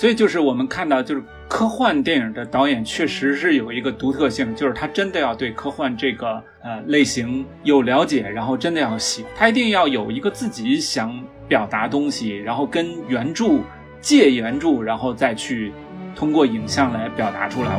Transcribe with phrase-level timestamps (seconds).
[0.00, 13.58] 所以就是我们看到，就是科幻电影的导演确实是有一个独特性，就是他真的要对科幻这个呃类型有了解，然后真的要喜，他一定要有一个自己想表达东西，然后跟原著
[14.00, 15.70] 借原著，然后再去
[16.16, 17.78] 通过影像来表达出来。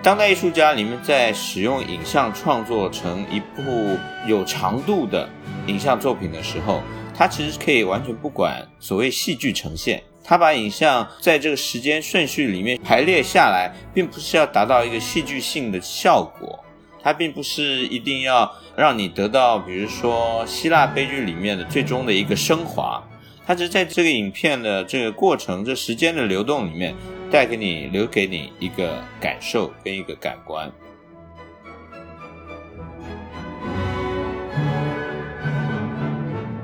[0.00, 3.98] 当代艺术家，你们在使用影像创作成一部
[4.28, 5.28] 有长度的
[5.66, 6.82] 影像作品的时候，
[7.16, 16.58] 他其实可以完全不管所谓戏剧呈现，他把影像在这个时间顺序里面排列下来，并不是要达到一个戏剧性的效果，
[17.02, 23.02] 它并不是一定要让你得到，比如说希腊悲剧里面的最终的一个升华，
[23.46, 26.94] 它只是在这个影片的这个过程、这时间的流动里面。
[27.30, 30.70] 带给你，留给你一个感受跟一个感官。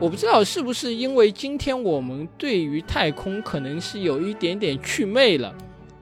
[0.00, 5.54] 我不知道是不是因为今天我们对于太空可能是有一点点祛魅了，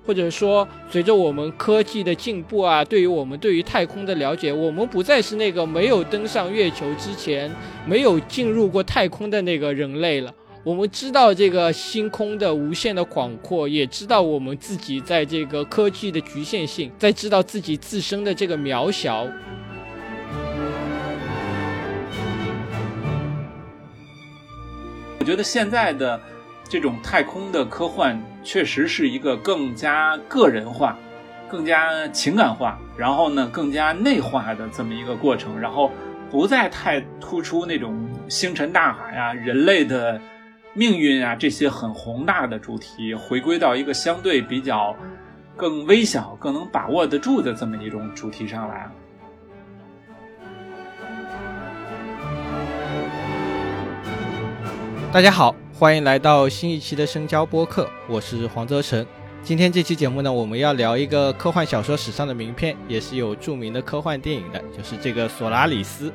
[0.06, 7.50] 或者说随着我们科技的进步啊，对于我们对于太空的了解，我们不再是那个没有登上月球之前
[7.84, 10.32] 没有进入过太空的那个人类了。
[10.62, 19.26] 我们知道这个星空的无限的广阔，也知道我们自己在这个科技的局限性，在知道自己自身的这个渺小。
[25.28, 26.18] 觉得现在的
[26.66, 30.98] 这种太空的科幻，确实是一个更加个人化、
[31.50, 35.90] 更加情感化，然后呢更加内化的这么一个过程，然后
[36.30, 40.18] 不再太突出那种星辰大海啊、人类的。
[40.74, 44.96] 命运啊，这些很宏大的主题，回归到一个相对比较
[45.56, 48.88] 更微小、更能把握得住的这么一种主题上来。
[55.10, 59.04] 大家好，欢迎来到新一期的深交播客，我是黄泽成。
[59.42, 66.10] 今天这期节目呢，我们要聊一个科幻小说史上的名片，也是有著名的科幻电影的，就是这个《索拉里斯》。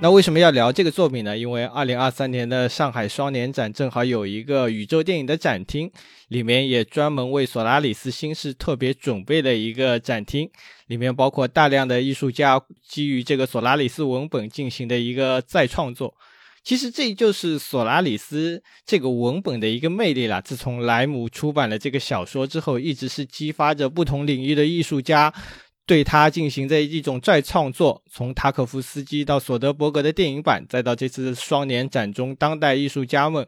[0.00, 1.36] 那为什么要聊这个作品呢？
[1.36, 5.90] 因为二零二三年的上海双年展正好有一个宇宙电影的展厅，
[6.28, 10.48] 里面也专门为索拉里斯星矢特别准备了一个展厅，
[10.86, 16.14] 里面包括大量的艺术家基于这个索拉里斯文本进行的一个再创作。
[16.68, 20.42] 其实这就是索拉里斯这个文本的一个魅力了。
[20.42, 25.32] 自从莱姆出版了这个小说之后，一直是激发着不同领域的艺术家。
[25.86, 33.46] 对他进行的一种再创作，从塔可夫斯基到索德伯格的电影版，再到这次双年展中当代艺术家们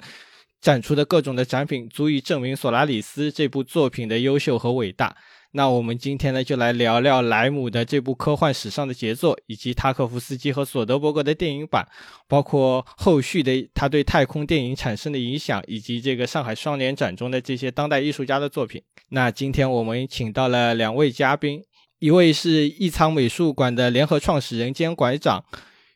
[0.63, 5.15] 展出的各种的展品，足以证明索拉里斯这部作品的优秀和伟大。
[5.53, 11.89] 那我们今天呢，就来聊聊莱姆的这部科幻史上的杰作，以及塔可夫斯基和索德伯格的电影版，
[12.29, 18.81] 包括后续的他对太空电影产生的影响，以及这个上海双年展中的这些当代艺术家的作品。
[19.09, 21.65] 那今天我们请到了两位嘉宾。
[21.99, 25.45] 一位是艺仓美术馆的联合创始人兼馆长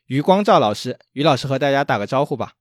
[0.05, 2.51] 余光照老师，余老师和大家打个招呼吧。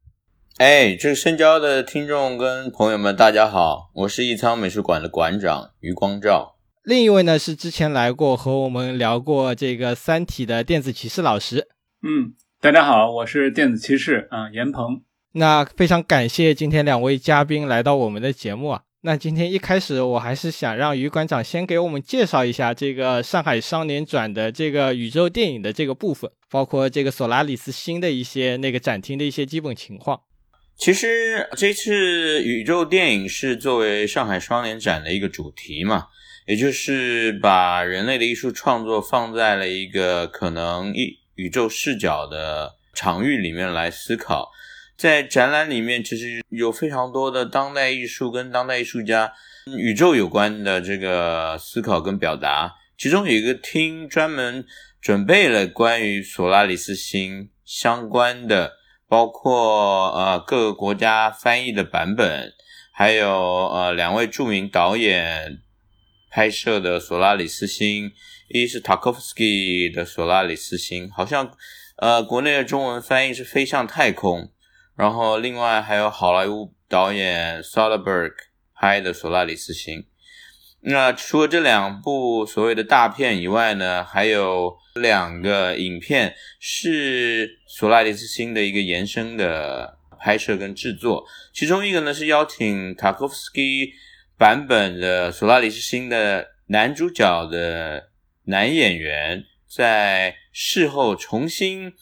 [0.56, 6.53] 哎，这个深交的听众跟朋友们，大家好，我是艺仓美术馆的馆长余光照。
[6.84, 11.66] 另一位呢是之前来过和我们聊过这个《三体》的电子骑士老师。
[12.02, 15.00] 嗯，大家好，我是电子骑士啊，严鹏。
[15.32, 18.82] 那非常感谢今天两位嘉宾来到我们的节目啊。
[19.00, 30.20] 那今天一开始，我还是想让于馆长先给我们介绍一下这个上海双年展的这个宇宙电影的这个部分，包括这个索拉里斯新的一些那个展厅的一些基本情况。
[30.76, 36.08] 其实这次宇宙电影是作为上海双年展的一个主题嘛，
[36.46, 44.50] 也就是把人类的艺术创作放在了一个可能一宇宙视角的场域里面来思考。
[44.96, 49.32] 在展览里面，其实有非常多的当代艺术跟当代艺术家
[49.76, 52.74] 宇宙有关的这个思考跟表达。
[52.96, 54.64] 其中有一个厅专门
[55.00, 58.74] 准备了关于索拉里斯星相关的，
[59.08, 62.52] 包括呃各个国家翻译的版本，
[62.92, 65.58] 还有呃两位著名导演
[66.34, 68.10] 拍摄的索拉里斯星，
[68.48, 71.56] 一是塔科夫斯基的索拉里斯星，好像
[71.98, 74.50] 呃国内的中文翻译是飞向太空。
[74.96, 78.32] 然后，另外还有好莱坞导演 Soderbergh
[78.74, 80.00] 拍的《索拉里斯星》。
[80.80, 91.24] 那除了这两部所谓的大片以外呢，还有两个影片是《索拉里斯星》的一个延伸的拍摄跟制作。
[91.52, 93.92] 其中一个呢是邀请塔科夫斯基
[94.36, 98.10] 版本的《索拉里斯星》的男主角的
[98.44, 101.92] 男演员，在事后重新。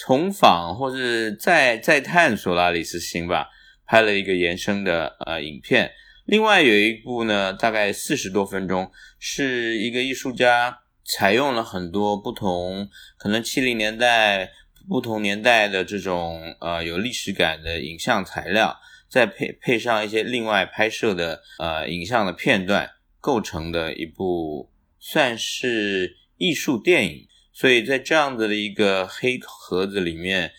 [0.00, 3.48] 重访或是再再探索拉里斯星吧，
[3.84, 5.90] 拍了一个延伸的呃影片。
[6.24, 14.52] 另外有一部呢，大概四十多分钟，是一个艺术家采用了很多不同，可能七零年代
[14.88, 22.90] 不同年代的这种呃有历史感的影像材料，再配配上一些另外拍摄的呃影像的片段，
[23.20, 27.26] 构成的一部算是艺术电影。
[27.52, 30.52] 所以在这样子的一个黑盒子里面，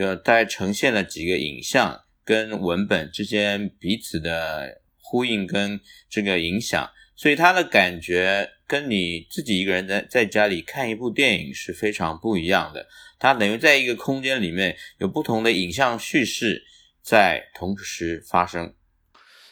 [0.00, 12.86] 呃，大概呈现了几个影像跟文本之间彼此的呼应跟这个影响，所以它的感觉跟你自己一个人在在家里看一部电影是非常不一样的。
[13.18, 16.64] 它等于在一个空间里面有不同的影像叙事
[17.06, 18.74] 在同时发生。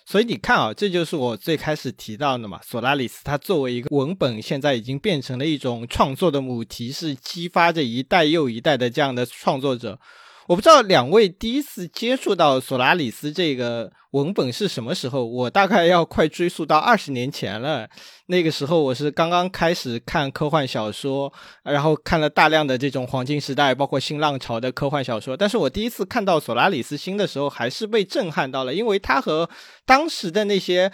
[0.04, 2.60] 所以你看啊，这就是我最开始提到的嘛。
[2.62, 10.00] 索拉里斯他作为一个文本，现在已经变成了一种创作的母题，是激发着一代又一代的这样的创作者。
[10.46, 15.24] 我不知道两位第一次接触到索拉里斯这个文本是什么时候？
[15.24, 17.88] 我大概要快追溯到二十年前了。
[18.26, 21.32] 那个时候我是刚刚开始看科幻小说，
[21.62, 25.34] 然后看了大量的这种黄金时代，包括新浪潮的科幻小说。
[25.34, 29.48] 但是我第一次看到索拉里斯星的时候，还是被震撼到了，因为他和
[29.86, 30.92] 当时的那些。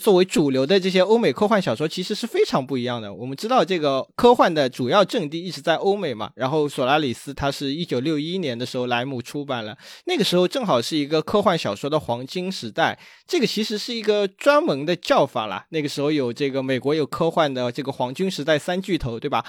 [0.00, 3.12] 作为主流的这些欧美科幻小说，其实是非常不一样的。
[3.12, 6.30] 我们知道，这个科幻的主要阵地一直在欧美嘛。
[6.34, 12.98] 然后，索拉里斯他是一九六一年的时候莱姆出版了，那个时候正好是一个科幻小说的黄金时代。
[13.26, 15.64] 这个其实是一个专门的叫法啦。
[15.70, 19.44] 那个时候有这个美国有科幻的这个黄金时代三巨头，对吧？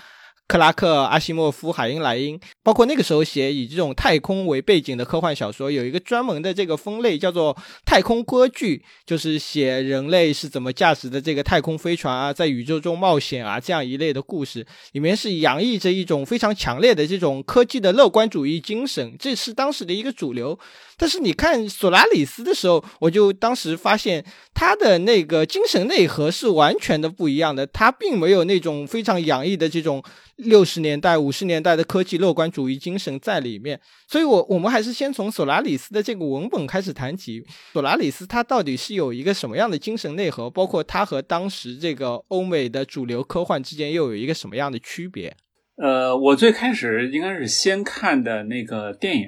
[0.47, 7.55] 克拉克、阿西莫夫、海因莱因，包括那个时候写以这种太空为背景的科幻小说，有一个专门的这个分类叫做
[7.85, 20.57] 太空歌剧，就是写人类是怎么驾驶的这个太空飞船啊，在宇宙中冒险啊这样一类的故事，里面是洋溢着一种非常强烈的这种科技的乐观主义精神，这是当时的一个主流。
[20.99, 24.23] 但是你看索拉里斯的时候，我就当时发现
[24.53, 30.03] 他的那个精神内核是完全的不一样的，他并没有那种非常洋溢的这种
[30.37, 33.79] 六十年代、五十年代的科技乐观主义精神在里面。
[34.07, 37.43] 所以，我我们还是先从索拉里斯的这个文本开始谈起。
[37.73, 40.49] 索拉里斯他到底是有一个什么样的精神内核？
[40.49, 45.35] 包括他和当时这个欧美的主流科幻之间又有一个什么样的区别？
[45.75, 49.27] 呃，我最开始应该是先看的那个电影。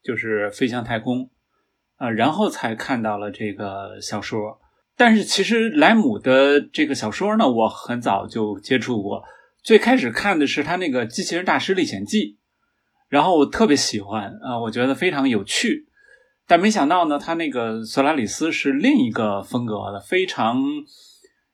[0.00, 1.28] 就是飞向太空，
[1.96, 4.58] 啊，然后才看到了这个小说。
[4.96, 9.22] 但是其实莱姆的这个小说呢，我很早就接触过。
[9.68, 12.18] 最开始看的是他那个《机器人大师历险记》，
[13.10, 15.88] 然后我特别喜欢啊，我觉得非常有趣。
[16.46, 20.62] 但没想到呢，他那个索拉里斯是另一个风格的，非常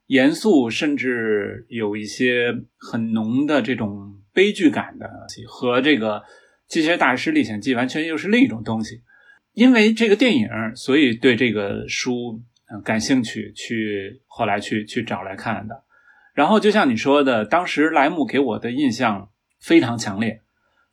[0.06, 5.10] 严肃，甚至有一些很浓的这种悲剧感的
[5.48, 6.18] 和这个。
[6.68, 9.02] 《机器人大师历险记》完全又是另一种东西，
[9.54, 10.46] 因为这个电影，
[10.76, 12.40] 所以对这个书
[12.84, 15.82] 感兴趣，去后来去去找来看的。
[16.34, 20.42] 然后就像你说的，当时莱姆给我的印象非常强烈，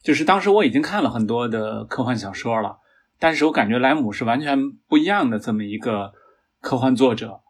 [0.03, 2.77] 就是当时我已经看了很多的科幻小说了，
[3.19, 6.13] 但是我感觉莱姆是完全不一样的这么一个
[6.61, 7.41] 科幻作者。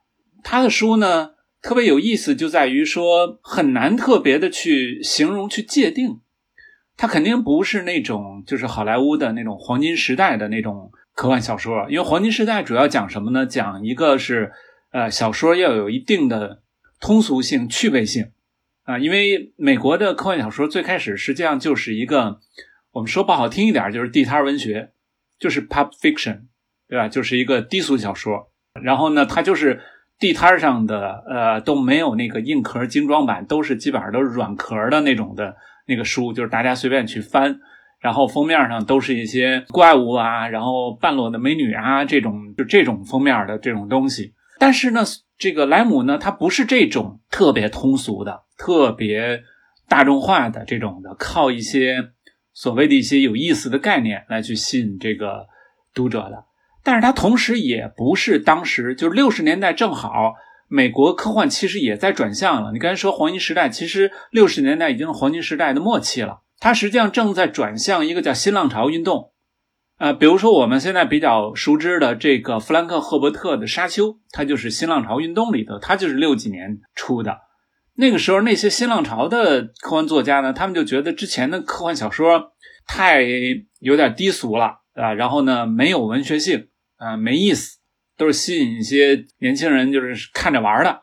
[0.44, 6.22] 他的书呢特别有意思，就在于说很难特别的去形容、去界定。
[6.98, 13.46] 他肯定不是那种就是好莱坞的那种黄金时代的那种科幻小说，因为黄金时代主要讲什么呢？
[13.46, 14.52] 讲一个是，
[14.92, 16.61] 呃，小说要有一定的
[17.02, 18.32] 通俗性、趣味性，
[18.84, 22.40] 啊，因为美国的科幻小说最开始实际上就是一个，
[22.92, 24.92] 我们说不好听一点，就是地摊文学，
[25.40, 26.44] 就是 pub fiction，
[26.88, 27.10] 对吧？
[27.10, 28.52] 就是一个低俗小说。
[28.82, 29.82] 然后呢，它就是
[30.20, 35.58] 地摊上的，呃，都没有那个硬壳精装版，都是基本上都是软壳的那种的。
[35.88, 37.60] 那个书就是大家随便去翻，
[38.00, 44.34] 然后封面上都是一些怪物啊，然后半裸的美女啊，这种就这种封面的这种东西。
[44.62, 45.04] 但是呢，
[45.40, 49.42] 这个莱姆呢，他不是这种特别通俗的、特别
[49.90, 52.12] 大众化的这种的，靠一些
[52.54, 55.48] 所谓的一些有意思的概念来去吸引这个
[55.96, 56.46] 读者的。
[56.84, 60.36] 但是他同时也不是当时就是六十年代正好。
[60.68, 62.72] 美国科幻其实也在转向了。
[62.72, 66.44] 你刚才说黄金时代，其实六十年代已经是黄金时代的末期了。
[66.60, 69.31] 它实际上正在转向一个叫新浪潮运动。
[70.02, 77.38] 呃，比如说我们现在比较熟知的这个弗兰克·赫伯特的《沙丘》，它就是新浪潮运动里头，它就是六几年出的。
[77.94, 82.54] 那个时候，那些新浪潮的科幻作家呢，他们就觉得之前的科幻小说
[82.88, 83.22] 太
[83.78, 87.78] 有点低俗了啊，然后呢，没有文学性啊，没意思。
[88.18, 91.02] 都是吸引一些年轻人，就是看着玩的，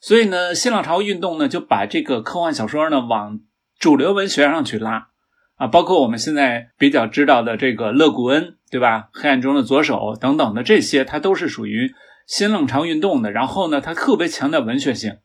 [0.00, 3.40] 所以呢，新浪潮运动呢就把这个科幻小说呢往
[3.78, 5.08] 主流文学上去拉，
[5.58, 9.10] 啊，包括我们现在比较知道的这个勒古恩，对吧？
[9.12, 11.92] 黑暗中的左手等等的这些，它都是属于
[12.26, 13.32] 新浪潮运动的。
[13.32, 15.18] 然后呢，它特别强调文学性，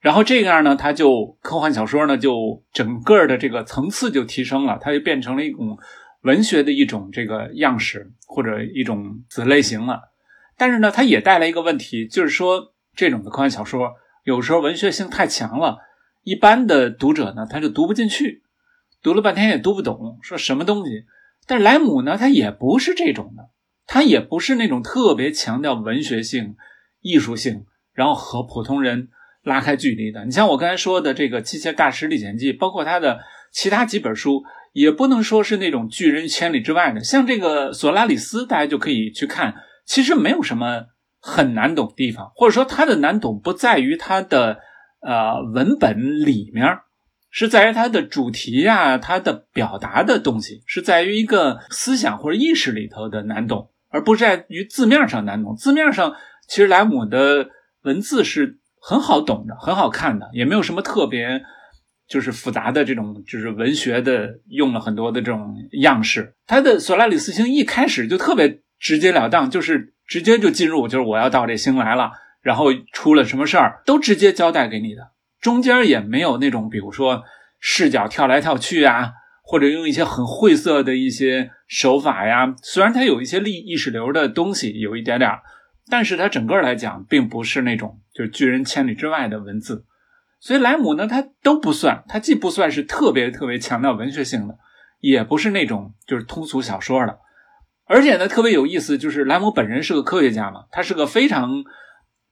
[0.00, 5.78] 然后这样呢，它就科幻小说呢，就整个的这个层次就提升了，它就变成了一种
[6.22, 10.00] 文学的一种这个样式或者一种子类型了。
[10.56, 13.92] 但是呢，它也带来一个问题，就是说这种的科幻小说
[14.24, 15.78] 有时候文学性太强了，
[16.24, 18.42] 一般的读者呢他就读不进去。
[19.08, 21.06] 读了半天也读不懂，说什么东西？
[21.46, 23.48] 但莱姆呢，他也不是这种的，
[23.86, 26.56] 他也不是那种特别强调文学性、
[27.00, 29.08] 艺术性，然后和普通人
[29.42, 30.26] 拉开距离的。
[30.26, 34.42] 你像我刚才说的这个《机械大师历险记》，包括他的其他几本书，
[34.74, 37.02] 也不能说是那种拒人千里之外的。
[37.02, 39.54] 像这个索拉里斯，大家就可以去看，
[39.86, 40.84] 其实没有什么
[41.18, 44.58] 很难懂地方，或者说他的难懂不在于他的
[45.00, 46.66] 呃文本里面。
[47.30, 55.54] 是在于它的主题呀，它的表达的东西是在于一个思想或者意识里头的难懂，而不是在于字面上难懂。
[55.56, 56.16] 字面上
[56.48, 57.50] 其实莱姆的
[57.82, 61.42] 文字是很好懂的，很好看的，也没有什么特别
[62.08, 66.34] 就是复杂的这种就是文学的用了很多的这种样式。
[66.46, 75.10] 他的索拉里斯星一开始就特别直截了当，就是直接就进入，就是我要到这星来了，然后出了什么事儿都直接交代给你的。
[75.40, 77.22] 中间也没有那种，比如说
[77.60, 82.54] 视角跳来跳去啊，或者用一些很晦涩的一些手法呀。
[82.62, 85.30] 虽然它有一些历意识流的东西，有一点点，
[85.88, 89.84] 但是它整个来讲，并不是那种就是拒人千里之外的文字。
[90.40, 94.58] 所以莱姆呢，他都不算，他既不算是特别特别强调文学性的，
[95.00, 97.18] 也不是那种就是通俗小说的。
[97.86, 101.64] 而且呢，特别有意思，就是莱姆本人是个科学家嘛，他是个非常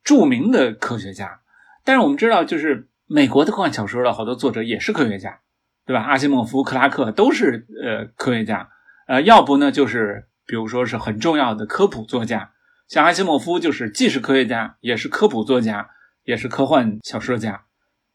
[0.04, 1.40] 著名的科学家。
[1.84, 2.88] 但是我们知道，就是。
[3.08, 5.40] 美国的科幻小说的好多作者也是科学家，
[5.86, 6.02] 对吧？
[6.02, 8.68] 阿西莫夫、克拉克都是呃科学家，
[9.06, 12.50] 呃，要不呢就是比如说是很重要的科普作家，
[12.88, 15.90] 像阿西莫夫就是既是科学家，也是科普作家，
[16.24, 17.66] 也是科幻小说家。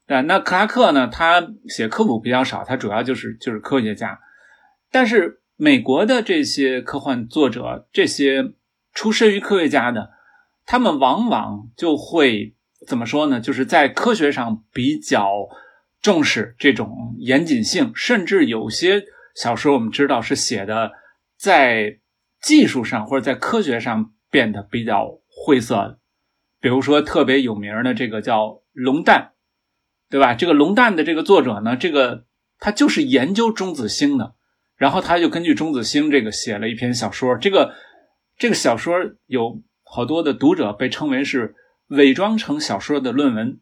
[0.05, 4.19] 对，那克拉克呢，他写科普比较少，他主要就是就是科学家。
[4.91, 8.51] 但是美国的这些科幻作者，这些
[8.93, 10.11] 出身于科学家的，
[10.65, 12.55] 他们往往就会。
[12.87, 13.39] 怎么说呢？
[13.39, 15.47] 就是在科学上比较
[16.01, 19.03] 重视这种严谨性，甚至有些
[19.35, 20.91] 小说我们知道是写的
[21.37, 21.99] 在
[22.41, 25.99] 技术上或者在科学上变得比较晦涩。
[26.59, 29.33] 比如说特别有名的这个叫《龙蛋》，
[30.11, 30.33] 对吧？
[30.33, 32.25] 这个《龙蛋》的这个作者呢，这个
[32.57, 34.33] 他就是研究中子星的，
[34.75, 37.37] 然后他就根据中子星这个写了一篇小说。
[37.37, 37.75] 这个
[38.39, 38.95] 这个小说
[39.27, 41.53] 有好多的读者被称为是。
[41.91, 43.59] 伪装成小说的论文，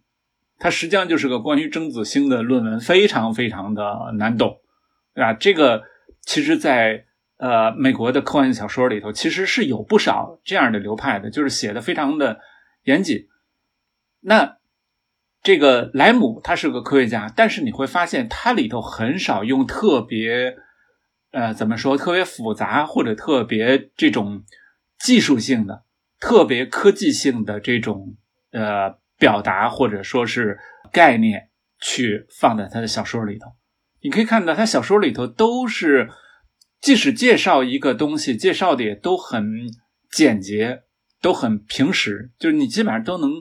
[0.59, 4.61] 它实际上就是个关于中子星的论文，非常非常的难懂，
[5.15, 5.33] 对吧？
[5.33, 5.83] 这个
[6.21, 7.05] 其实，在
[7.37, 12.39] 呃美国的科幻小说里头，其实是有不少这样的流派的，就是写的非常的
[12.83, 13.27] 严谨。
[14.21, 14.57] 那
[15.41, 20.55] 这个莱姆他是个科学家，但是你会发现他里头很少用特别
[21.31, 24.43] 呃怎么说特别复杂或者特别这种
[24.99, 25.85] 技术性的。
[26.19, 28.17] 特别科技性的这种
[28.51, 30.59] 呃表达或者说是
[30.91, 31.49] 概念，
[31.79, 33.47] 去放在他的小说里头，
[34.01, 36.09] 你可以看到他小说里头都是，
[36.81, 39.45] 即使介绍一个东西，介绍的也都很
[40.11, 40.83] 简洁，
[41.21, 43.31] 都很平实，就是你基本上都能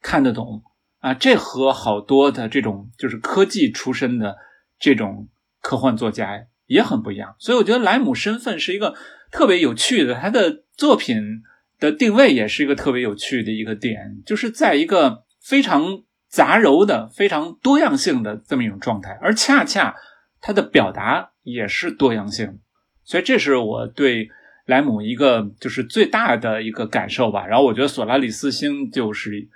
[0.00, 0.62] 看得懂
[1.00, 1.12] 啊。
[1.12, 4.36] 这和好多的这种就是科技出身的
[4.78, 5.28] 这种
[5.60, 7.36] 科幻作家也很不一样。
[7.38, 8.94] 所以我觉得莱姆身份是一个
[9.30, 11.42] 特别有趣的，他的作品。
[11.90, 19.96] 的定位也是一个特别有趣的一个点，就是在一个非常杂糅的、非常多样性的这么一种状态，而恰恰
[20.40, 22.60] 它的表达也是多样性，
[23.04, 24.28] 所以这是我对
[24.66, 27.46] 莱姆一个就是最大的一个感受吧。
[27.46, 29.48] 然后我觉得索拉里斯星就是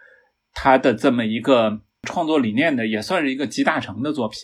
[0.52, 4.40] 他的这么一个创作理念的，也算是一个集大成的作品。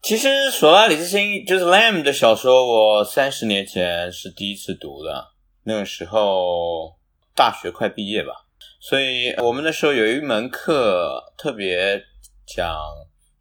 [0.00, 5.37] 其实索拉里斯星就是 Lam 的小说，我三十年前是第一次读的。
[5.68, 6.96] 那个时候
[7.34, 8.32] 大学快毕业吧，
[8.80, 12.02] 所以我们那时候有一门课特别
[12.46, 12.74] 讲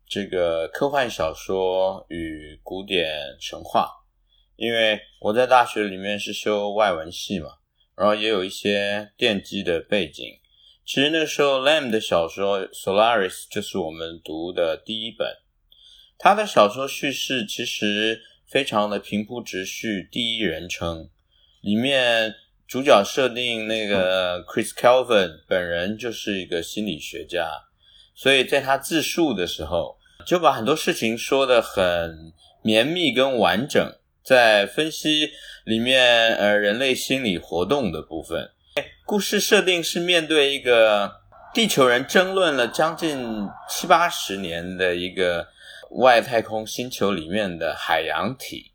[0.05, 3.07] 这个科幻小说与古典
[3.39, 3.89] 神话，
[4.57, 7.48] 因为我在大学里面是修外文系嘛，
[7.96, 10.25] 然后也有一些奠基的背景。
[10.86, 15.25] 其实那个时候，Lamb 的小说《Solaris》就是我们读的第一本，
[16.17, 21.10] 他的小说叙事其实非常的平铺直叙，第一人称。
[21.67, 22.33] 里面
[22.65, 27.45] 主角设定那个 Chris Calvin 本人就是一个心理学家，
[28.15, 32.31] 所以在他自述的时候就把很多事情说的很
[32.62, 33.86] 绵密跟完整，
[34.24, 35.31] 在分析
[35.65, 38.50] 里面呃人类心理活动的部分。
[39.05, 41.19] 故事设定是面对一个
[41.53, 45.45] 地球人争论了将近七八十年的一个
[45.97, 48.71] 外太空星球里面的海洋体。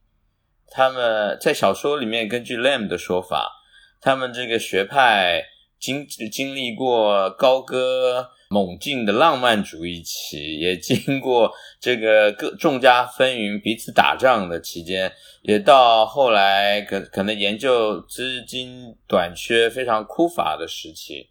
[0.74, 3.52] 他们在小说里面，根据 Lam 的说法，
[4.00, 5.44] 他们这个学派
[5.78, 15.12] 经经历过高歌猛进的浪漫主义期，也经过这个各众家纷纭、彼此打仗的期间，
[15.42, 21.28] 也到后来可可能研究资金短缺、非常枯乏的时期。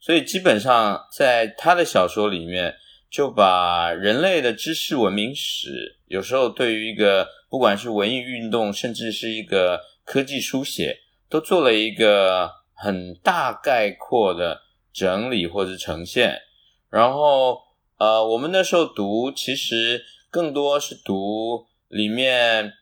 [0.00, 2.74] 所以基本上在他的小说里面，
[3.10, 7.28] 就把人类的知识文明史，有时候对于一个。
[7.50, 10.98] 不管是文艺运动，甚至是一个科技书写，
[11.30, 14.60] 都做了一个很大概括的
[14.92, 16.42] 整理或者呈现。
[16.90, 17.62] 然后，
[17.96, 22.74] 呃，我们那时候读，其实更多是读里面，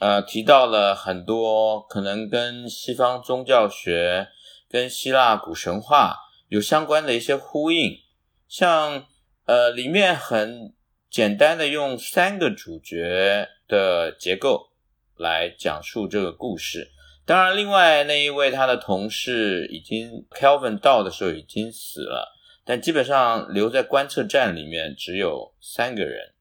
[0.00, 4.28] 呃，提到了很多可能跟西方宗教学、
[4.68, 6.16] 跟希腊古神话
[6.48, 8.00] 有相关的一些呼应，
[8.46, 9.06] 像，
[9.50, 10.74] 呃，里面很
[11.10, 13.48] 简单的用三个主角。
[13.70, 14.72] 的结构
[15.16, 16.90] 来讲述这个故事。
[17.24, 26.34] 当然，另外那一位他的同事已经 Kelvin 到的时候已经死了，但基本上留在观测站里面只有三个人。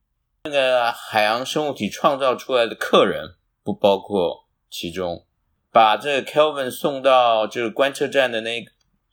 [0.46, 5.28] 那个海洋生物体创造出来的客人不包括其中。
[5.72, 8.66] 把这个 Kelvin 送到这个观测站的那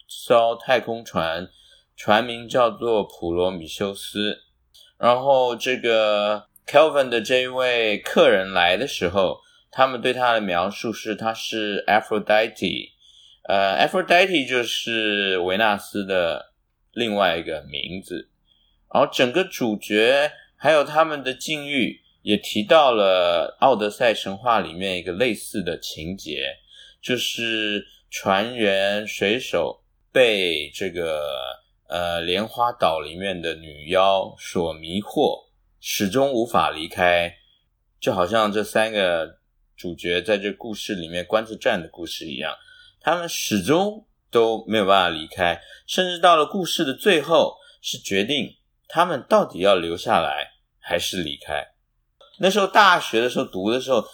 [0.09, 1.51] 艘太空船，
[1.97, 4.43] 船名叫做普罗米修斯。
[4.99, 6.47] 然后这个。
[6.67, 9.39] Kelvin 的这一位客人来的时候，
[9.71, 12.89] 他们对他的描述是他是 Aphrodite，
[13.45, 16.55] 呃，Aphrodite 就是维纳斯的
[16.93, 18.31] 另外一个名字。
[18.93, 26.57] 然后整个主角还有他们的境遇也提到了《奥德赛》神话里面一个类似的情节，
[27.01, 31.31] 就是船员水手被这个
[31.89, 35.47] 呃莲花岛里面的女妖所迷惑。
[35.79, 37.37] 始终无法离开，
[38.01, 39.39] 就好像这三个
[39.77, 42.57] 主角在这故事里面观测站的故事一样，
[43.01, 48.57] 他们始终都没有办法离开，甚至到了故事的最后，是决定
[48.89, 51.69] 他们到底要留下来还是离开。
[52.39, 54.05] 那时候大学的时候读的时候，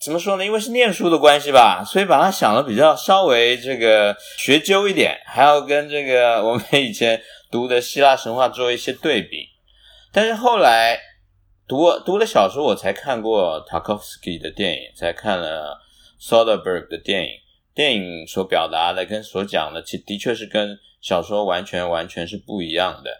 [0.00, 0.44] 怎么说呢？
[0.44, 9.48] 因为是念书的关系吧，所以把它想的比较稍微这个学究一点，还要跟这个我们以前读的希腊神话做一些对比。
[10.12, 10.98] 但是后来。
[11.70, 15.78] 读读了小说，我才看过 Tarkovsky 的电影，才看了
[16.20, 17.30] Soderbergh 的电影。
[17.72, 23.12] 电影所表达的跟所讲的，其的确是跟小说完全完全是不一样的。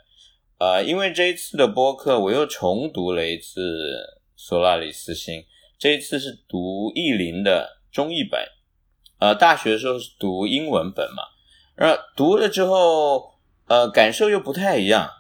[0.59, 3.61] 呃，因为这一次的播客，我又重读了一次
[4.37, 5.41] 《索拉里斯星》，
[5.81, 8.41] 这一次是读译林的中译本。
[9.19, 11.25] 呃，大学的时候是读英文本嘛，
[11.75, 13.33] 然后读了之后，
[13.67, 15.11] 呃，感受又不太一样，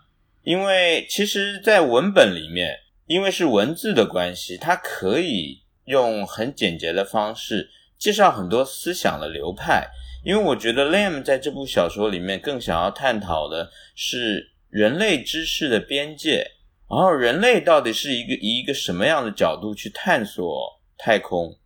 [0.42, 2.76] 因为其实，在文本里面。
[3.06, 7.68] 因为是文字的关系，它可以用很简洁的方式
[7.98, 9.88] 介绍很多思想的流派。
[10.24, 16.52] 因为我觉得 Lam 在这部小说里面更想要探讨的是人类知识的边界，
[16.90, 21.56] 然后人类到底是一个以一个什么样的角度去探索太空。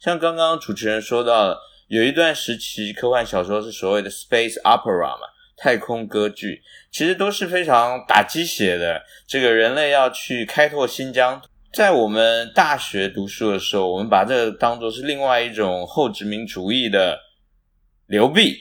[0.00, 1.56] 像刚刚主持人说到，
[1.88, 5.28] 有一段时期科幻小说是所谓的 space opera 嘛。
[5.54, 9.00] 太空歌剧其实都是非常打鸡血的。
[9.28, 11.40] 这个人类要去开拓新疆，
[11.72, 17.16] 在我们大学读书的时候，我们把这个当做是另外一种后殖民主义的
[18.06, 18.56] 流弊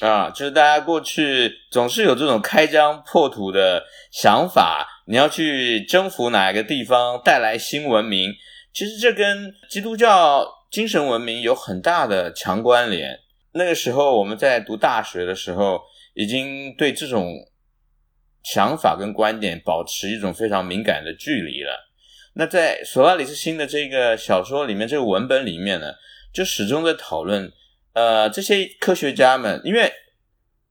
[0.00, 8.32] 啊，就是大家过去总是有这种开疆破土的想法，你要去征服哪一个地方，带来新文明。
[8.72, 13.18] 其实这跟基督教精神文明有很大的强关联。
[13.52, 15.80] 那个时候我们在读大学的时候。
[16.14, 17.32] 已经对这种
[18.42, 21.88] 想法跟观点保持一种非常敏感的距离了。
[22.34, 25.94] 那在索拉里斯星的这个小说里面，这个文本里面呢，
[26.30, 27.50] 就始终在讨论，
[27.94, 29.90] 呃，这些科学家们，因为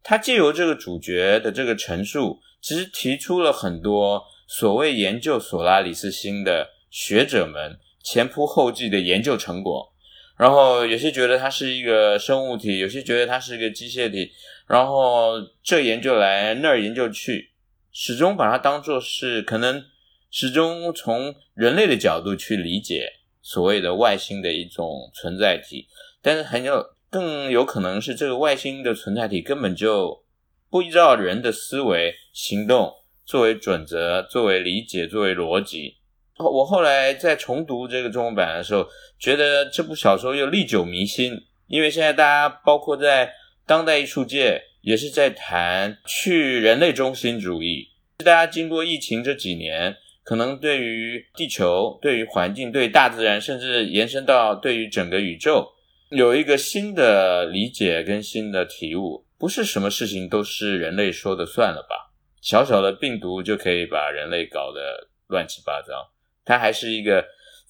[0.03, 9.91] 他借由这个主角的这个陈述，其实提出了很多所谓研究索拉里斯星的学者们前仆后继的研究成果。
[10.37, 14.31] 然后有些觉得它是一个生物体，有些觉得它是一个机械体。
[14.67, 17.51] 然后这研究来那儿研究去，
[17.91, 19.83] 始终把它当做是可能
[20.31, 25.87] 始终从人类的角度去理解所谓的外星的一种存在体，
[26.21, 30.23] 但是很有更有可能是这个外星的存在体根本就
[30.71, 32.93] 不依照人的思维行动
[33.25, 35.97] 作为准则、作为理解、作为逻辑，
[36.37, 38.87] 我后来在重读这个中文版的时候，
[39.19, 43.33] 觉得这部小说又历久弥新，因为现在大家包括在
[43.67, 47.89] 当代艺术界也是在谈去人类中心主义。
[48.19, 55.67] 大家经过疫情这几年，可能对于地球、对于环境、对大自然，甚至延伸到对于整个宇宙，
[56.11, 59.25] 有一个新的理解跟新的体悟。
[59.41, 62.13] 不是什么事情都是人类说的算了吧？
[62.39, 66.13] 小小的病毒就可以把人类搞得乱七八糟。
[66.45, 67.25] 它还是一个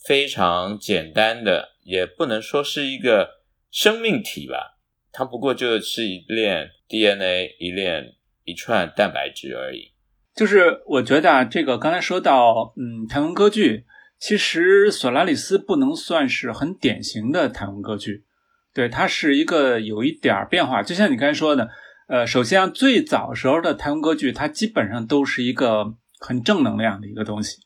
[0.06, 3.40] 非常简单的，也不能说是一个
[3.72, 4.80] 生命体吧。
[5.14, 9.94] 它不过就是一链 DNA，一链一串蛋白质而已。
[10.36, 13.86] 就是我觉得啊，这个刚才说到，嗯，太空歌剧，
[14.20, 18.26] 其实索拉里斯不能算是很典型的太空歌剧。
[18.74, 21.70] 对，它是一个有一点变化，就像你刚才说的，
[22.08, 27.58] 呃，首先最早时候的太空歌剧，它基本上都是一个很正能量的一个东西，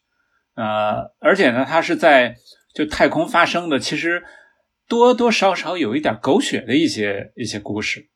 [0.55, 2.35] 呃，而且呢，它是在
[2.73, 4.23] 就太空发生的，其实
[4.87, 8.09] 多多少少有一点狗血的一些一些故事，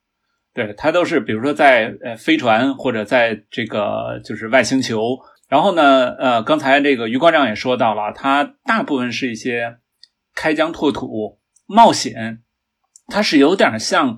[0.52, 5.16] 对，它都是比如说在呃飞船或者在这个就是外星球，
[5.48, 9.76] 然后呢，呃，刚才这个余光长也说到了，它大部分是一些
[10.34, 12.42] 开疆拓土、冒险。
[13.10, 14.16] 它是有点像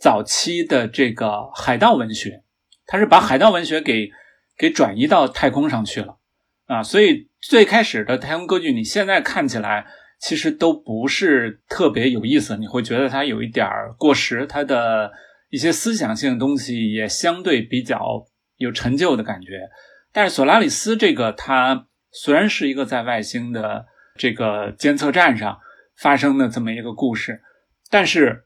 [0.00, 2.42] 早期的这个海盗文学，
[2.86, 4.10] 它是把海盗文学给
[4.56, 6.16] 给转移到太空上去了
[6.66, 9.86] 啊，所以最开始的太空歌剧，你现在看起来
[10.18, 15.12] 其实都不是特别有意思，你会觉得它有一点过时，它的
[15.50, 18.26] 一些思想性的东西也相对比较
[18.56, 19.68] 有陈旧的感觉。
[20.12, 25.58] 但是索拉里斯这个，它虽然是一个在外星的这个监测站上
[25.98, 27.42] 发生的这么一个故事。
[27.90, 28.44] 但是，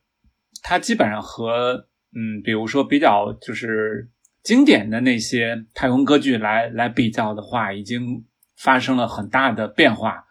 [0.62, 4.08] 它基本上和嗯，比如说比较就是
[4.42, 8.24] 经典的那些太空歌剧来来比较的话，已经
[8.56, 10.24] 发生了很大的变化。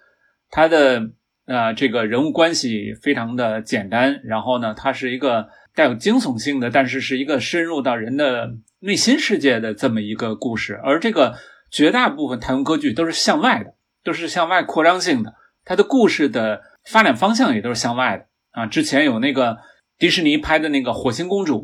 [0.49, 1.11] 它的
[1.45, 10.79] 呃这个人物关系非常的简单，然后呢，它是一个带有惊悚性的，但是是一个深入到人的内心世界的这么一个故事。
[10.83, 11.37] 而这个
[11.69, 18.27] 绝大部分太空歌剧都是向外的，都是向外扩张性的，它的故事的发展方向也都是向外的。
[18.53, 19.57] 啊，之前有那个
[19.97, 21.57] 迪士尼拍的那个《火星公主》，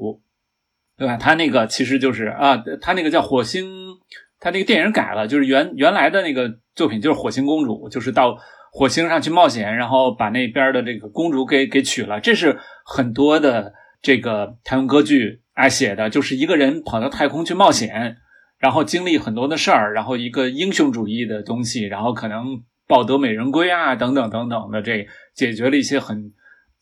[0.97, 1.17] 对吧？
[1.17, 3.87] 他那个其实就是啊，他那个叫《火星》，
[4.39, 8.35] 他那个电影改了，就是原原来的那个作品就是《火星公主》，就是到
[8.71, 12.19] 火星上去冒险，然后把那边的这个公主给给娶了。
[12.19, 18.17] 这是很多的这个太空歌剧爱写的，就是一个人跑到太空去冒险，
[18.57, 26.33] 然后经历很多的事儿，然后一个英雄主义的东西，然后可能抱得美人归啊，等等等等的，这解决了一些很。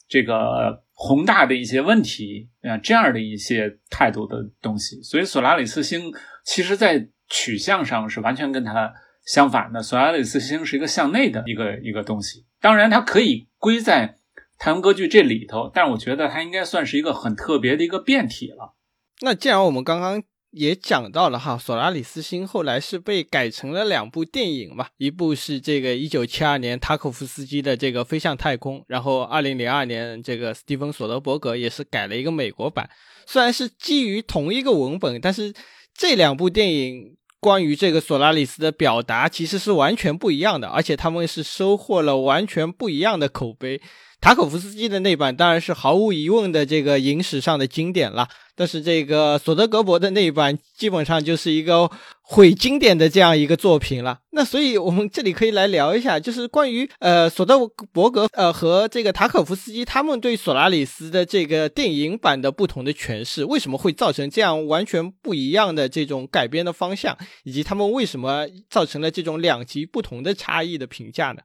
[0.08, 6.12] 这个宏大的一些问题啊，这样的一些态度的东西，所以索拉里斯星
[6.43, 8.93] 其实在取向上是完全跟它
[9.26, 9.82] 相反的。
[9.82, 14.17] 索拉里斯星是一个向内的一个一个东西，当然它可以归在
[14.58, 18.76] 太空歌剧这里头，但我觉得它应该算是一个很特别的一个变体了。
[19.22, 20.24] 那既然我们刚刚。
[20.58, 32.89] 也讲到了哈，索拉里斯星后来是被改成了两部电影嘛，一部是这个一九七二年塔可夫斯基的这个飞向太空，然后二零零二年这个斯蒂芬索德伯格也是改了一个美国版，
[33.26, 35.54] 虽然是基于同一个文本，但是
[35.93, 43.80] 这两部电影关于这个索拉里斯的表达其实是完全不一样的，而且他们是收获了完全不一样的口碑。
[44.19, 51.89] 塔可夫斯基的那版当然是毫无疑问的这个影史上的经典了，但是这个索德格伯的那一版基本上就是一个
[52.21, 54.19] 毁经典的这样一个作品了。
[54.32, 57.60] 那所以我们这里可以来聊一下，就是关于呃索德
[57.93, 71.43] 伯格呃和这个塔可夫斯基他们对索拉里斯的这个电影版的不同的诠释，为什么会造成这样完全不一样的这种改编的方向，以及他们为什么造成了这种两极不同的差异的评价呢？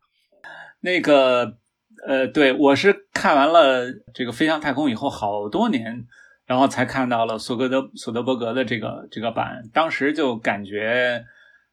[0.80, 1.58] 那个。
[2.06, 6.04] 呃，对我是看完了这个《飞向太空》以后好多年，
[6.46, 11.24] 然后才看到了索格德索德伯格的这个这个版，当时就感觉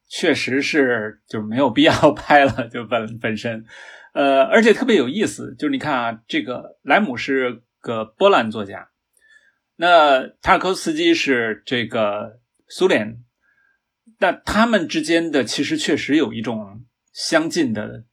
[0.08, 3.66] 确实是就没有必要 拍了，就本本身，
[4.14, 8.90] 呃，而且特别有意思，就是你看啊，这个莱姆是个波兰作家，
[9.78, 13.24] 那塔尔科夫斯基是这个苏联，
[14.20, 18.04] 但他们之间的其实确实有一种相近的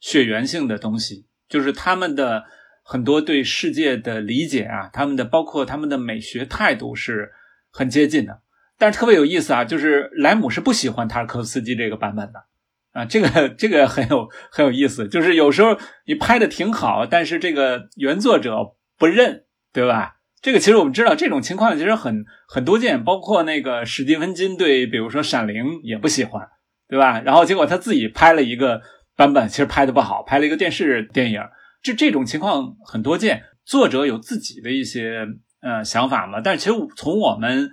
[0.00, 1.26] 血缘性的东西。
[1.54, 2.42] 就是他们的
[2.82, 7.30] 很多对世界的理解啊，他们的包括他们的美学态度是
[7.70, 8.40] 很接近的。
[8.76, 12.42] 但是特别有意思啊，就是莱姆是不喜欢塔尔科夫斯基这个版本的
[12.90, 15.06] 啊，这个这个很有很有意思。
[15.06, 20.16] 就是有时候你拍的挺好，但是这个原作者不认，对吧？
[20.42, 26.48] 这个其实我们知道这种情况其实很很多见，包括那个史蒂芬金对，比如说《闪灵》也不喜欢，
[26.88, 27.20] 对吧？
[27.20, 28.82] 然后结果他自己拍了一个
[29.16, 31.40] 版本，其实拍的不好，拍了一个电视电影，
[31.82, 33.44] 这这种情况很多见。
[33.64, 35.26] 作者有自己的一些
[35.60, 37.70] 呃想法嘛，但是其实从我们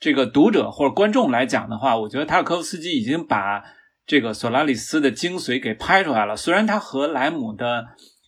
[0.00, 3.62] 这个读者或者观众来讲的话，我觉得塔尔科夫斯基已经把
[4.06, 6.36] 这个索拉里斯的精髓给拍出来了。
[6.36, 7.86] 虽然他和莱姆的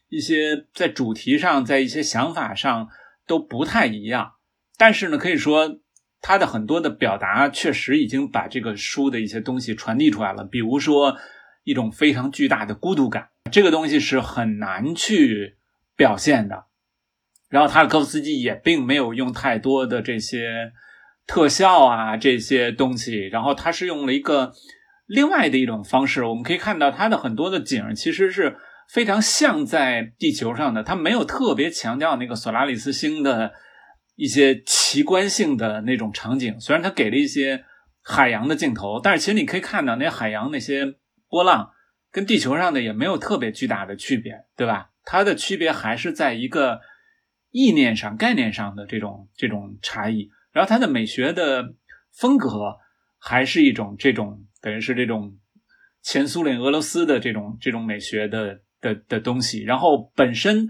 [0.09, 2.89] 一些在主题上，在一些想法上
[3.27, 4.33] 都不太一样，
[4.77, 5.79] 但是呢，可以说
[6.21, 10.45] 他的很多的表达确实已经把这个书的一些东西传递出来了。
[10.45, 11.17] 比如说
[11.67, 15.57] 一种非常巨大的孤独感，这个东西是很难去
[15.97, 16.67] 表现的。
[17.49, 20.71] 然后塔尔科夫斯基也并没有用太多的这些
[21.27, 24.53] 特效啊这些东西，然后他是用了一个
[25.07, 26.23] 另外的一种方式。
[26.25, 28.57] 我们可以看到他的很多的景其实是
[28.93, 33.53] 非常像在地球上的，他没有特别强调那个索拉里斯星的
[34.15, 36.61] 一些奇观性的那种场景。
[36.61, 37.65] 虽然他给了一些
[38.05, 40.95] 海洋的镜头，但是其实你可以看到那海洋那些
[41.29, 41.73] 波浪
[42.11, 44.91] 跟地球上的也没有特别巨大的区别，对吧？
[45.05, 46.81] 它的区别还是在一个。
[47.53, 51.75] 意念上、概念上的这种这种差异，然后它的美学的
[52.13, 52.77] 风格
[53.19, 55.39] 还是一种这种等于是这种
[56.03, 59.63] 前苏联俄罗斯的这种这种美学的的的东西。
[59.63, 60.69] 然后本身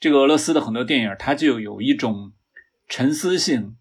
[0.00, 2.32] 这个俄罗斯的很多电影，它就有一种
[2.88, 3.78] 沉思性、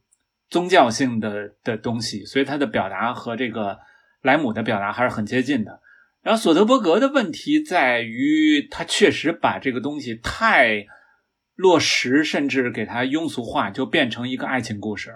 [0.48, 3.80] 宗教性的的东西，所以它的表达和这个
[4.22, 5.82] 莱姆的表达还是很接近的。
[6.22, 10.86] 然后索德伯格的问题在于，他确实把这个东西太。
[11.56, 15.14] 落实甚至给它庸俗化，就变成一个爱情故事。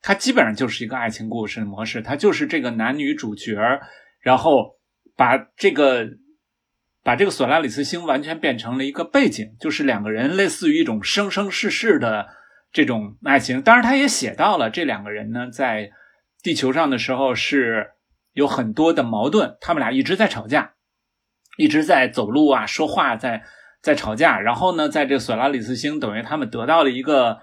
[0.00, 3.58] 它基本上就是一个爱情故事的模式，它就是这个男女主角，
[4.22, 4.78] 然后
[5.14, 6.08] 把这个
[7.02, 12.28] 把这个索拉里斯星完全变成了一个背景，就是两个人类似于一种生生世世的
[12.72, 13.60] 这种爱情。
[13.60, 15.90] 当然，他也写到了这两个人呢，在
[16.42, 17.90] 地球上的时候是
[18.38, 20.74] 有很多的矛盾，他们俩一直在吵架，
[21.56, 23.42] 一直在走路啊，说话在。
[23.80, 27.38] 在吵架，然后呢，在这索拉里斯星，等于他们得到了一个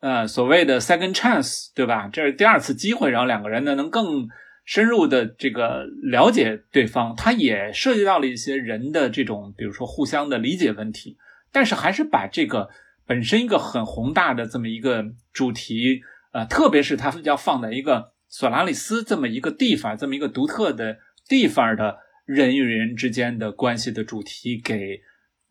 [0.00, 2.08] 呃所谓的 second chance，对吧？
[2.12, 4.28] 这是第二次机会，然后两个人呢能更
[4.64, 7.16] 深入的这个了解对方。
[7.16, 11.18] 它也涉及到了一些人的这种，比如说互相的理解问题，
[11.50, 12.68] 但是还是把这个
[13.04, 16.00] 本身一个很宏大的这么一个主题，
[16.32, 25.02] 呃，特别是它要放在一个索拉里斯这么一个地方，这么一个独特的地方的人与人之间的关系的主题给。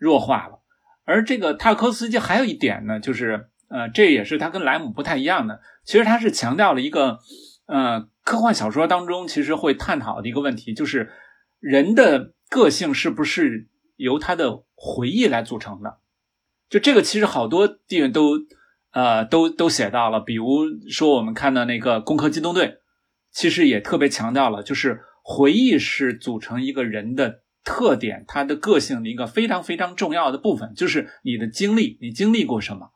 [0.02, 0.64] 弱化了，
[1.04, 5.62] 而这个塔尔科斯基还有一点呢，就是呃，这也是他跟莱姆不太一样的。
[5.86, 7.20] 其实他是强调了一个
[7.68, 11.12] 呃，科幻小说当中其实会探讨的一个问题，就是
[11.60, 16.00] 人的个性是不是由他的回忆来组成的？
[16.68, 18.40] 就这个，其实好多地方都
[18.92, 20.20] 呃都都写到了。
[20.20, 22.68] 比如说，我们看到那个《攻壳机动队》，
[23.32, 27.42] 其实也特别强调了，就是回忆是组成一个人的。
[27.64, 32.90] 特点，他的个性的一个非常非常重要的部分，就是你的经历，你经历过什么，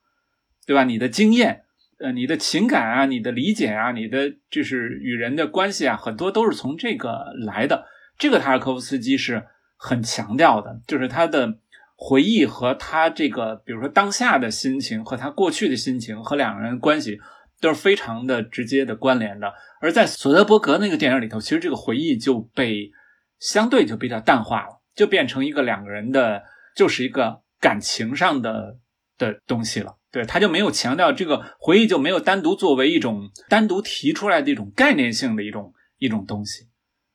[0.65, 0.85] 对吧？
[0.85, 1.65] 你的经验，
[1.99, 7.85] 呃，你的情感啊，你的理解啊，你的就是与人的关系啊，很多都是从这个来的。
[8.17, 9.45] 这个塔尔科夫斯基是
[9.77, 11.59] 很强调的，就是他的
[11.95, 17.19] 回忆和他这个，比如说当下的心情和他过去的心情和两个人关系
[17.59, 19.53] 都是非常的直接的关联的。
[19.81, 22.91] 而在索德伯格那个电影里头，其实这个回忆就被。
[23.37, 26.41] 相对就比较淡化了，就变成一个两个人的，
[26.73, 28.77] 就是一个感情上的
[29.17, 29.97] 的东西了。
[30.09, 36.69] 对，他就没有强调这个回忆，就没有单独作为一种单独提出来的一种概念性的一种一种东西。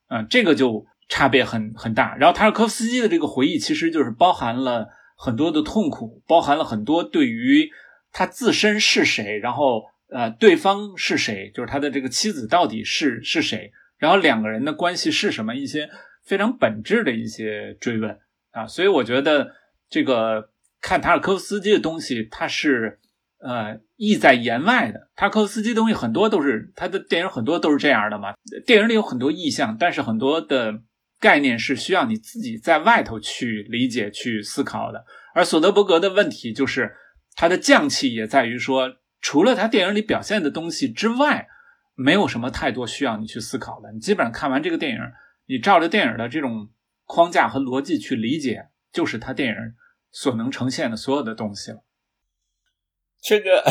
[0.08, 2.16] 嗯，这个就差别很很大。
[2.16, 7.68] 然后塔尔科夫斯基的这个回忆，其实就是包含了很多的痛苦，包含了很多对于
[8.11, 15.90] 他自身是谁，然后呃，对方是谁，就是他的这个妻子到底是是谁，然后两个人的关系是什么一些。
[16.23, 18.16] 非常本质的一些追问
[18.53, 19.57] 啊，所以我觉得
[19.88, 23.01] 这个看塔尔科夫斯基的东西，它是
[23.40, 25.09] 呃意在言外的。
[25.16, 28.35] 塔尔科夫斯基东西很多都是他的电影，很多都是这样的嘛。
[28.64, 30.83] 电影里有很多意象，但是很多的
[31.20, 35.04] 概念是需要你自己在外头去理解、去思考的。
[35.35, 36.96] 而索德伯格的问题就是
[37.37, 41.46] 他的匠气也在于说，除了他电影里表现的东西之外，
[41.94, 43.92] 没有什么太多需要你去思考的。
[43.92, 44.98] 你基本上看完这个电影。
[45.46, 46.68] 你照着电影的这种
[47.06, 49.56] 框架和逻辑去理解，就是他电影
[50.12, 51.78] 所能呈现的所有的东西了。
[53.20, 53.64] 这个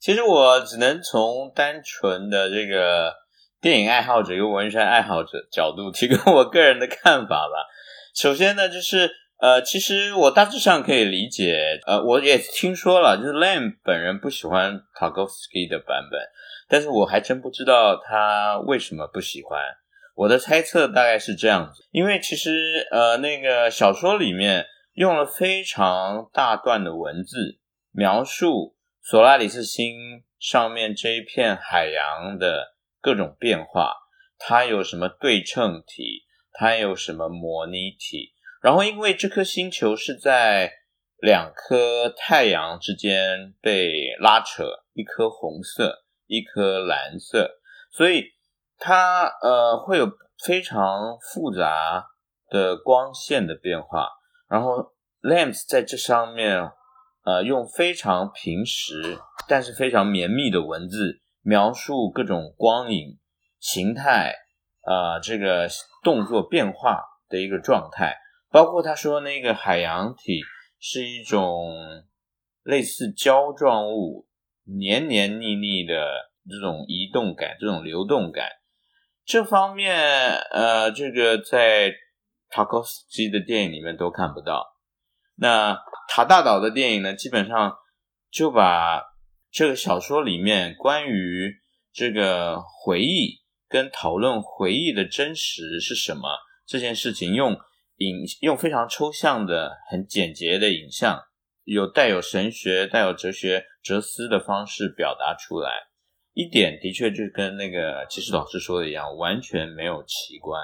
[0.00, 3.12] 其实我只能从单纯的这个
[3.60, 7.66] 电影爱好者、跟文学爱好者角度提供我个人的看法吧。
[8.14, 16.20] 首先呢，就是呃，其实我大致上可以理解，呃，我也听说了，就是 Lam 本人不喜欢 Tarkovsky 的版本，
[16.68, 19.60] 但是我还真不知道他为什么不喜欢。
[20.14, 24.64] 我的猜测大概是这样子，因为其实呃，那个小说里面
[24.94, 27.58] 用了非常大段的文字
[27.92, 32.75] 描述索拉里斯星上面这一片海洋的
[33.06, 33.94] 各种变化，
[34.36, 40.72] 它有什么对称体，它有什么模拟体，然后因为这颗星球是在
[41.18, 44.64] 两颗太阳之间被拉扯，
[44.94, 47.60] 一颗红色，一颗蓝色，
[47.92, 48.34] 所以。
[48.78, 50.06] 它呃会有
[50.44, 52.08] 非常复杂
[52.50, 54.10] 的光线的变化，
[54.50, 54.92] 然后
[55.22, 56.60] Lamps 在这上面
[57.24, 63.20] 呃用非常平实但是非常绵密的文字描述各种光影
[63.60, 64.34] 形态
[64.82, 65.68] 啊这个
[66.02, 68.16] 动作变化的一个状态，
[68.50, 70.40] 包括他说那个海洋体
[70.80, 71.72] 是一种
[72.64, 74.26] 类似胶状物
[74.64, 75.94] 黏黏腻腻的
[76.50, 78.48] 这种移动感，这种流动感。
[79.24, 79.96] 这方面，
[80.50, 81.92] 呃，这个在
[82.48, 84.66] 塔可斯基的电影里面都看不到。
[85.36, 85.78] 那
[86.08, 87.76] 塔大岛的电影呢，基本上
[88.32, 89.02] 就把
[89.56, 91.50] 这个小说里面关于
[91.90, 93.38] 这个回忆
[93.70, 96.28] 跟讨论回忆的真实是什么
[96.66, 97.56] 这件事情，用
[97.96, 101.18] 影用非常抽象的、很简洁的影像，
[101.64, 105.70] 有带有神学、带有哲学哲思的方式表达出来。
[106.34, 110.62] 一点的确就跟那个其实老师说的一样，完全没有奇观。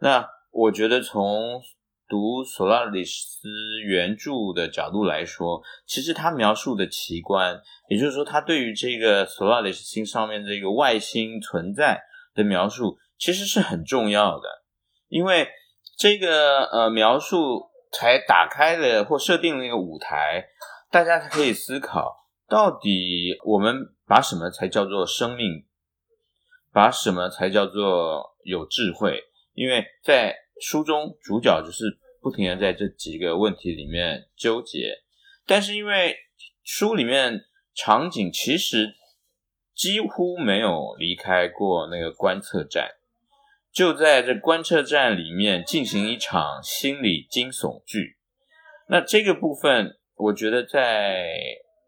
[0.00, 1.60] 那我觉得从
[2.08, 3.48] 读索拉里斯
[3.84, 12.02] 原著的角度来说，其实他描述的奇观，也就是说他对于这个索拉里斯星上面这个外星存在
[12.34, 14.62] 的描述，其实是很重要的，
[15.08, 15.48] 因为
[15.98, 20.46] 这个呃描述才打开了或设定了一个舞台，
[20.90, 22.26] 大家才可以思考。
[22.48, 25.64] 到底我们把什么才叫做生命？
[26.72, 29.24] 把什么才叫做有智慧？
[29.54, 35.02] 因为在书中，主角就是不停的在这几个问题里面纠结。
[35.46, 36.16] 但是因为
[36.64, 38.94] 书里面场景其实
[39.74, 42.90] 几乎没有离开过那个观测站，
[43.72, 48.16] 就在这观测站里面进行一场心理惊悚剧。
[48.88, 51.26] 那这个部分，我觉得在。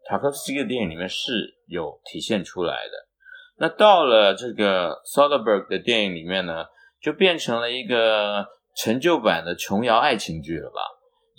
[0.07, 3.07] 塔科夫斯基的电影里面是有体现出来的。
[3.59, 6.65] 那到了这个 Soderberg 的电影里面呢，
[6.99, 8.43] 就变成了一个
[8.81, 10.79] 成就版的琼瑶爱情剧了吧？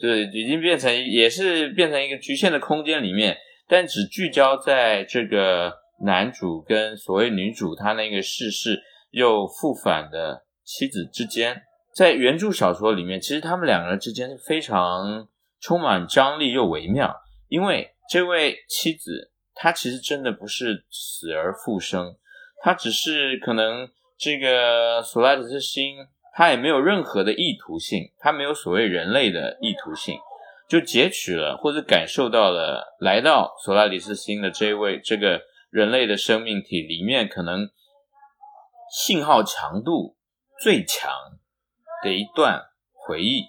[0.01, 5.73] 就是已经变成也是变成一个局限的空间里面，但只聚焦在这个
[6.05, 11.63] 男主跟所谓女主他那个逝世又复返的妻子之间。
[11.95, 15.29] 在原著小说里面，其实他们两个人之间非常
[15.61, 17.15] 充满张力又微妙，
[17.49, 17.91] 因为。
[18.13, 22.17] 这位妻子，她其实真的不是死而复生，
[22.61, 25.95] 她只是可能这个索拉里斯星，
[26.41, 30.19] 她也没有任何的意图性，她没有所谓人类的意图性，
[30.71, 37.69] 就截取了或者感受到了来到索拉里斯星的这位这个人类的生命体里面，可能
[38.91, 40.17] 信号强度
[40.63, 41.13] 最强
[42.03, 42.63] 的一段
[42.95, 43.43] 回忆，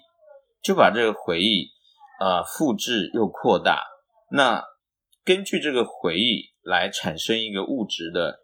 [0.62, 1.70] 就把这个回忆
[2.20, 3.86] 啊复制又扩大。
[4.30, 4.62] 那
[5.24, 8.40] 根据这个回忆来产生一个物质的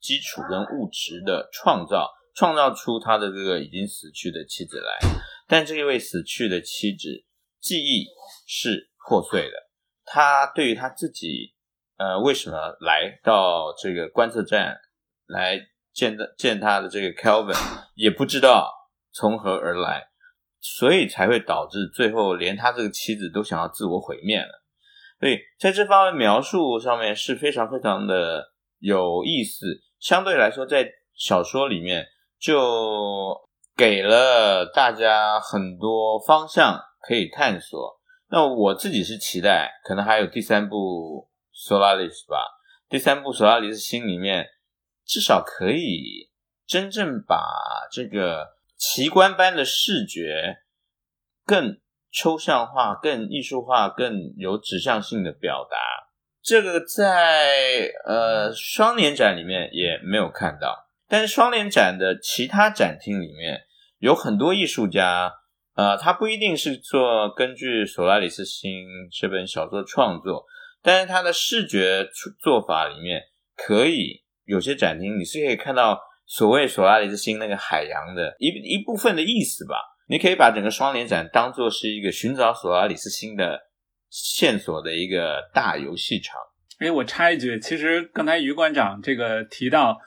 [0.00, 4.98] 基础跟物质的创造，创造出他的这个已经死去的妻子来。
[5.48, 7.24] 但这一位死去的妻子
[7.60, 8.06] 记忆
[8.46, 9.70] 是破碎的，
[10.04, 11.54] 他对于他自己，
[11.96, 14.76] 呃，为什么来到这个观测站
[15.26, 15.60] 来
[15.92, 17.56] 见的见他的这个 Kelvin
[17.94, 18.72] 也不知道
[19.12, 20.08] 从何而来，
[20.60, 24.62] 所以才会导致最后连他这个妻子都想要自我毁灭了。
[25.18, 32.06] 所以在这方面描述上面是非常非常的有意思，相对来说，在小说里面
[32.38, 38.00] 就给了大家很多方向可以探索。
[38.28, 41.28] 那我自己是期待，可能还有第三部
[41.68, 42.38] 《Solaris》吧。
[42.88, 44.46] 第三部《Solaris》心里面
[45.04, 46.30] 至少可以
[46.66, 47.38] 真正把
[47.92, 50.58] 这个奇观般的视觉
[51.44, 51.78] 更。
[52.12, 55.76] 抽象化、更艺术化、更有指向性的表达，
[56.42, 60.85] 这个在呃双年展里面也没有看到。
[61.08, 63.60] 但是双年展的其他展厅里面
[63.98, 65.32] 有很多艺术家，
[65.74, 68.70] 呃，他不一定是做根据《索拉里斯星》
[69.20, 70.44] 这本小说创作，
[70.82, 72.06] 但是他的视觉
[72.40, 73.22] 做法里面
[73.56, 79.76] 可以有些展厅你是可以看到所谓索拉里斯星那个海洋的一一部分的意思吧。
[80.08, 83.60] 你可以把整个双联展当做是一个寻找索拉里斯星的
[84.08, 86.40] 线索的一个大游戏场。
[86.78, 89.98] 哎，我插一句，其实刚才于馆长这个提到，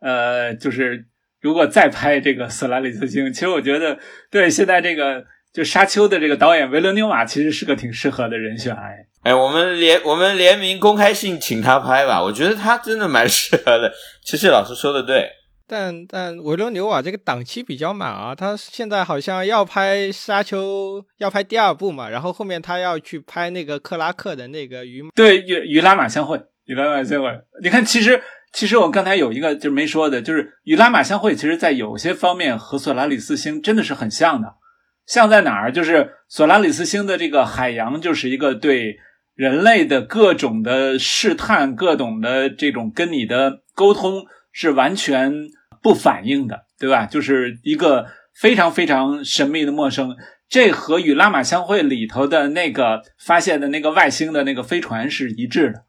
[0.00, 1.06] 呃，就是
[1.40, 3.98] 如果再拍这个索拉里斯星，其实我觉得
[4.30, 9.06] 对现在这个就沙丘的这个导演维伦纽瓦其实是个挺适合的人选哎。
[9.24, 13.92] 哎，我们联我们联名公开信请他拍吧，我觉得他真的蛮适合的。
[14.24, 15.30] 其实老师说的对。
[15.70, 27.28] 但但维伦纽瓦这个档期比较满啊，他现在好像要拍《沙丘》，要拍第二部嘛，然后后面他要去拍那个克拉克的那个鱼对与与拉玛相会，与拉玛相会。
[27.62, 28.18] 你看，其实
[28.52, 34.54] 其实我刚才有一个就是没说的，就是与拉玛相会，其实在有些方面和索拉里斯星真的是很像的。
[35.06, 35.72] 像在哪儿？
[35.72, 38.96] 就是索拉里斯星的这个海洋，就是一个对
[39.34, 45.48] 人类的各种的试探，各种的这种跟你的沟通是完全。
[45.80, 47.06] 不反应的，对吧？
[47.06, 50.16] 就是一个非常非常神秘的陌生。
[50.48, 55.84] 这和与拉玛相会里头的那个发现的那个外星的那个飞船是一致的。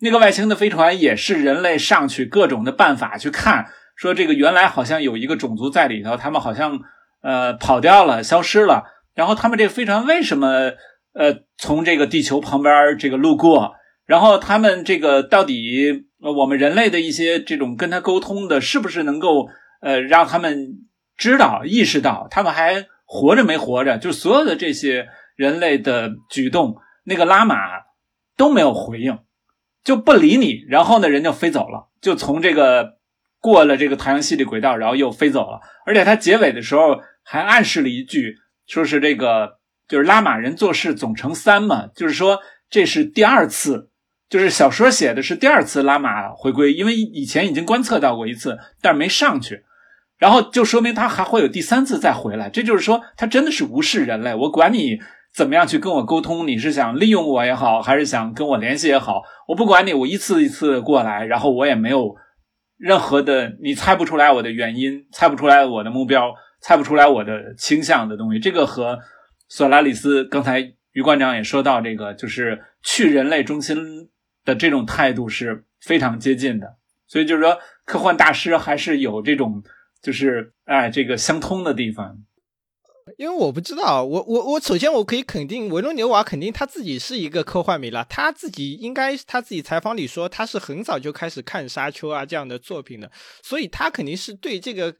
[0.00, 3.66] 那个外星的飞船也是人类上去各种的办法去看，
[3.96, 6.80] 说这个原来好像有一个种族在里头，他们好像
[7.22, 8.84] 呃跑掉了，消失了。
[9.14, 10.72] 然后他们这个飞船为什么
[11.14, 13.74] 呃从这个地球旁边这个路过？
[14.06, 16.06] 然后他们这个到底？
[16.24, 19.46] 我们人类的一些这种跟他沟通的，是不是能够
[19.82, 20.78] 呃让他们
[21.18, 23.98] 知道、意识到他们还活着没活着？
[23.98, 27.56] 就所有的这些人类的举动，那个拉玛
[28.38, 29.18] 都没有回应，
[29.84, 30.64] 就不理你。
[30.68, 32.94] 然后呢，人就飞走了，就从这个
[33.40, 35.60] 过了这个太阳系的轨道，然后又飞走了。
[35.86, 43.90] 而且他结尾的时候还暗示了一句，说是这个就是拉玛人做事总成三嘛，就是说这是第二次。
[44.30, 49.62] 就是小说写的是第二次拉玛回归，因为以前已经观测到过一次，但是没上去，
[50.18, 52.48] 然后就说明他还会有第三次再回来。
[52.48, 54.98] 这就是说，他真的是无视人类，我管你
[55.34, 62.14] 怎么样去跟我沟通，你是想利用我也好，还是想跟我联系也好，我不管你，我一次一次过来，然后我也没有
[62.76, 68.38] 任何的，你猜不出来我的原因，猜不出来我的目标，猜不出来我的倾向的东西。
[68.38, 68.98] 这个和
[69.48, 70.60] 索拉里斯刚才
[70.92, 74.10] 于馆长也说到，这个就是去人类中心。
[74.46, 76.76] 的这种态度是非常接近的，
[77.06, 79.62] 所以就是说，科幻大师还是有这种，
[80.02, 82.18] 就是哎，这个相通的地方。
[83.16, 93.10] 因为我不知道，我我我首先我可以肯定，维罗纽瓦肯定他自己是一个科幻迷了，他自己应该他自己采访里说他是很早就开始看《沙丘》啊这样的作品的，
[93.42, 94.94] 所以他肯定是对这个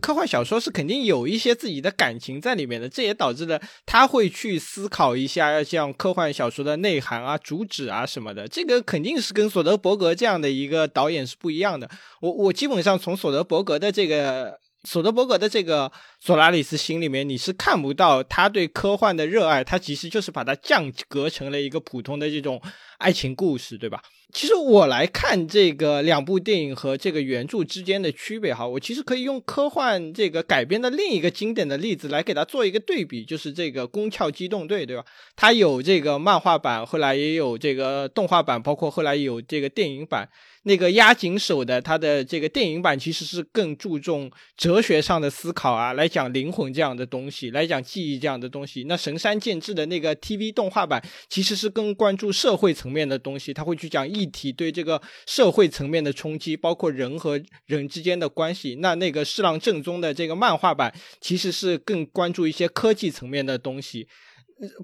[0.00, 11.90] 科幻小说是肯定有一些自己的感情在里面的，这也导致了他会去思考一下像科幻小说的内涵啊、主旨啊什么的，这个肯定是跟索德伯格这样的一个导演是不一样的。
[12.20, 14.58] 我我基本上从索德伯格的这个。
[14.84, 15.90] 索德伯格的这个
[16.20, 22.60] 索拉里斯心里面，你是看不到他对科幻的热爱，他其实就是把它降格成了一个普通的这种
[22.98, 24.02] 爱情故事，对吧？
[24.30, 35.04] 其实我来看这个两部电影和这个原著之间的区别哈，我其实可以用科幻这个改编的另一个经典的例子来给他做一个对比，就是这个《宫壳机动队》，对吧？
[35.34, 40.28] 它有这个漫画版，后来也有这个动画版，包括后来有这个电影版。
[40.64, 48.84] 那个押井守的他的这个电影版其实是更注重哲学上的思考啊，来讲灵魂这样的东西，来讲记忆这样的东西。
[48.84, 58.76] 那神山健治的那个 TV 动画版其实是更关注社会层面的东西，他会去讲议题对这个社会层面的冲击，包括人和人之间的关系。
[58.76, 64.08] 那那个侍郎正宗的这个漫画版其实是更关注一些科技层面的东西。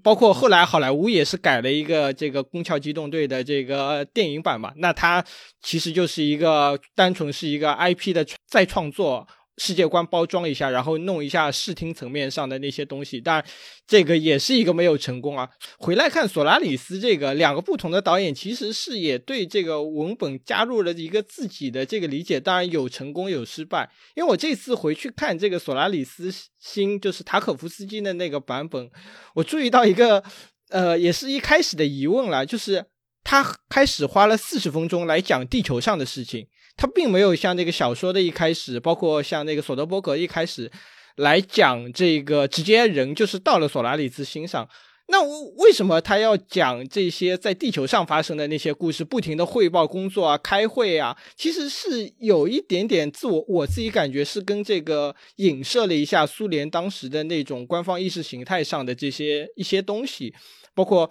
[0.05, 5.25] 包括后来好莱坞也是改了一个这个《宫壳机动队》的这个电影版嘛，那它
[5.61, 9.27] 其实就是一个单纯是一个 IP 的再创作。
[9.59, 13.45] 世界观包装一下，然后弄一下视听层面上的那些东西，当然
[13.87, 15.49] 这个也是一个没有成功啊。
[15.79, 23.89] 回来看索拉里斯这个两个不同的导演，其实是也对这个文本加入了一个自己的这个理解，当然有成功有失败。
[24.17, 28.91] 因为我这次回去看这个索拉里斯新，就是塔可夫斯基的那个版本，
[29.35, 30.25] 我注意到一个
[30.71, 32.85] 呃，也是一开始的疑问了，就是
[33.23, 36.49] 他开始花了四十分钟来讲地球上的事情。
[36.77, 40.71] 他并没有像那个小说的一开始，包括像那个索德伯格一开始
[41.17, 44.69] 来讲这个，直接人就是到了索拉里斯心上。
[45.09, 45.23] 那
[45.57, 51.17] 为什么他要讲这些在地球上发生的那些故事，不停的汇报工作啊、开会啊？
[51.37, 60.35] 其实是有一点点自我，我自己感觉是跟这个影射了一下苏联当时的那种官方意识形态上的这些一些东西，
[60.75, 61.11] 包括。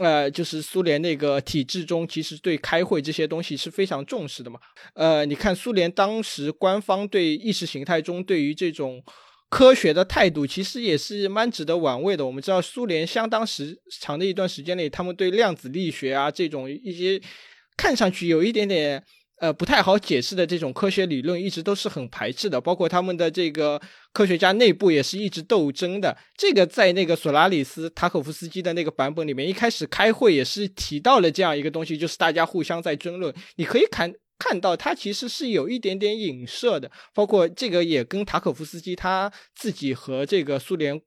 [0.00, 4.58] 呃，就是苏联那个体制中，其实对开会这些东西是非常重视的嘛。
[4.94, 9.02] 呃，你看苏联当时官方对意识形态中对于这种
[9.48, 12.26] 科学的态度，其实也是蛮值得玩味的。
[12.26, 17.20] 我们知道，苏联相当时长的一段时间内，他们对量子力学啊这种一些
[17.76, 19.00] 看上去有一点点
[19.44, 22.58] 呃，不太好解释的这种科学理论，一直都是很排斥的。
[22.58, 23.78] 包括他们的这个
[24.10, 26.16] 科学家内部也是一直斗争的。
[26.34, 33.34] 这个在那个索拉里斯塔可夫斯基的那个版本里面，一开始开会也是提到了这样一个东西，就是大家互相在争论。
[33.56, 36.90] 你可以看看到，他其实是有一点点影射的。
[37.12, 40.98] 包括这个也跟塔可夫斯基他自己和这个苏联。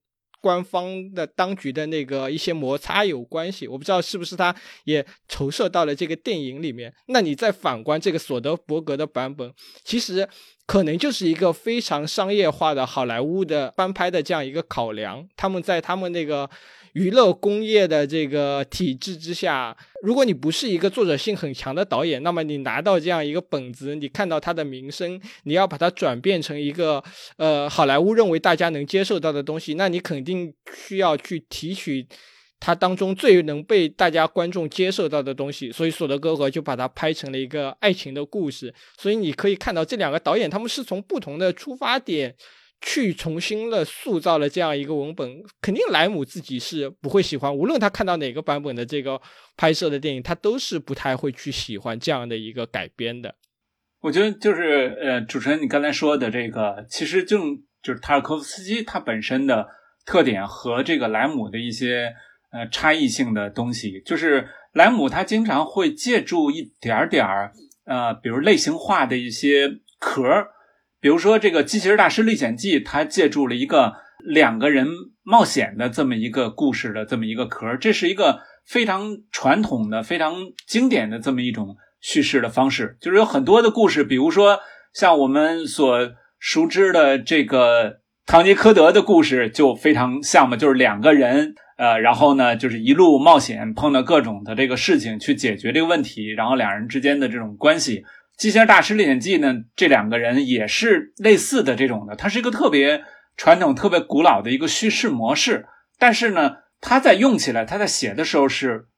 [0.41, 6.93] 官方的当局的那个一些摩擦有关系，我不知道是不是他也投射到了这个电影里面。
[7.07, 10.27] 那你再反观这个索德伯格的版本，其实
[10.65, 16.49] 可能就是一个非常商业化的好莱坞的翻拍的这样一个考量，他们在他们那个。
[16.97, 27.03] 娱乐工业的这个体制之下，如果你不是一个作者性很强的导演，那么你拿到这样一个本子，你看到它的名声，你要把它转变成一个
[27.37, 32.07] 呃好莱坞认为大家能接受到的东西，那你肯定需要去提取
[32.59, 35.71] 它当中最能被大家观众接受到的东西。
[35.71, 38.73] 所以索德哥哥就把它拍成了一个爱情的故事。
[38.97, 42.35] 所以你可以看到这两个导演他们是从不同的出发点。
[42.79, 47.53] 去重新的塑造了这样一个文本，肯定莱姆自己是不会喜欢。
[47.53, 49.19] 无论他看到哪个版本的这个
[49.55, 53.35] 拍摄的电影，他都是不太会去喜欢这样的一个改编的。
[54.01, 57.39] 我觉得就是呃，主持人你刚才说的这个，其实就
[57.81, 59.67] 就是塔尔科夫斯基他本身的
[60.05, 62.13] 特点和这个莱姆的一些
[62.51, 67.51] 呃差异性的东西，就是莱姆他经常会借助一点点儿
[67.85, 69.67] 呃，比如类型化的一些
[69.99, 70.49] 壳儿。
[70.99, 73.93] 比如说，这个《机器人大师历险记》，它借助了一个
[74.25, 74.87] 两个人
[75.23, 80.33] 冒险的这么一个故事的这么一个壳，这是一个非常传统的、非常
[80.65, 82.97] 经典的这么一种叙事的方式。
[82.99, 84.59] 就是有很多的故事，比如说
[84.91, 98.01] 像我们所熟知的这个唐吉诃德的故事，就非常像嘛，就是两个人，呃，然后呢，就是一路冒险，碰到各种的这个事情去解决这个问题，然后两人之间的这种关系。
[98.37, 103.03] 《机器人大师历险记》呢，这两个人也是类似的这种的，它是一个特别
[103.35, 105.65] 传统、特别古老的一个叙事模式。
[105.97, 108.89] 但是呢，他在用起来，他在写的时候是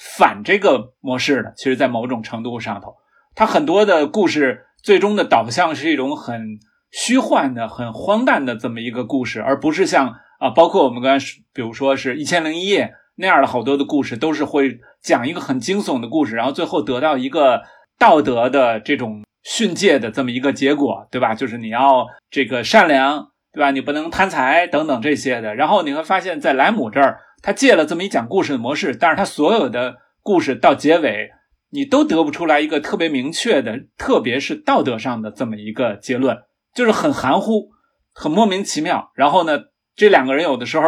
[0.00, 1.52] 反这个模式的。
[1.58, 2.94] 其实，在某种程度上头，
[3.34, 6.58] 他很多的故事最终的导向是一种很
[6.90, 17.60] 虚幻的、很荒诞的这么一个故事，而不是像啊，包括我们刚才比如说是一千零一夜那样的好多的故事，都是会讲一个很惊悚的故事，然后最后得到一个。
[17.98, 21.34] 道德的这种训诫的这么一个结果，对吧？
[21.34, 23.70] 就是你要这个善良，对吧？
[23.70, 25.54] 你不能贪财等等这些的。
[25.54, 31.30] 然后你会发现，在莱姆这儿，他借了这么一讲故事的模式，但是他所有的故事到结尾，
[31.70, 36.36] 你都得不出来一个特别明确的，特别是道德上的这么一个结论，
[36.74, 37.70] 就是很含糊，
[38.12, 39.10] 很莫名其妙。
[39.14, 39.60] 然后呢，
[39.94, 40.84] 这两个人有的时候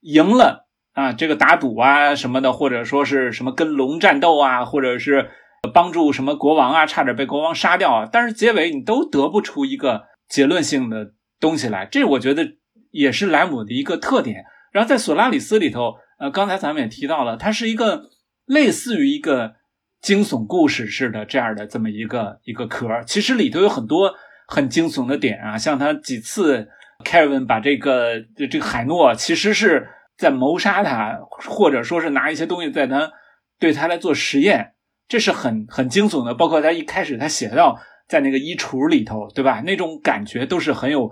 [0.00, 5.30] 赢了啊，这个打赌啊什么的，或者说是什么跟龙战斗啊，或者是。
[5.72, 8.08] 帮助什么国王啊，差点被国王杀掉啊！
[8.10, 12.56] 但是结尾你都得不出一个结论性的东西来，这我觉得
[12.90, 14.44] 也是莱姆的一个特点。
[14.72, 18.10] 然后在索拉里斯里头，呃，刚才咱们也提到了，它是一个
[18.44, 19.54] 类似于一个
[20.00, 22.88] 惊悚故事似的这样的这么一个一个壳。
[23.06, 24.14] 其实里头有很多
[24.48, 26.68] 很惊悚的点啊，像他几次
[27.04, 33.12] 凯文把这个这个海诺其实是在谋杀他，或者说是拿一些东西在他
[33.60, 34.74] 对他来做实验。
[35.08, 37.78] 这是很很惊悚的，包括他一开始他写到
[38.08, 39.60] 在那个衣橱里头，对吧？
[39.66, 41.10] 那种感觉都是很有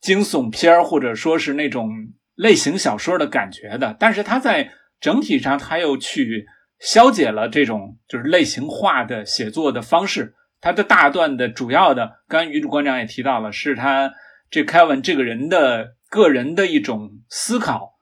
[0.00, 1.90] 惊悚片或者说是那种
[2.34, 3.94] 类型小说的感觉的。
[3.98, 6.46] 但是他在整体上他又去
[6.78, 10.34] 消解了这种就是类型化的写作的方式。
[10.62, 14.12] 他的大段的主要的，刚刚女主馆长也提到了，是他
[14.50, 17.94] 这凯文这个人的个人的一种思考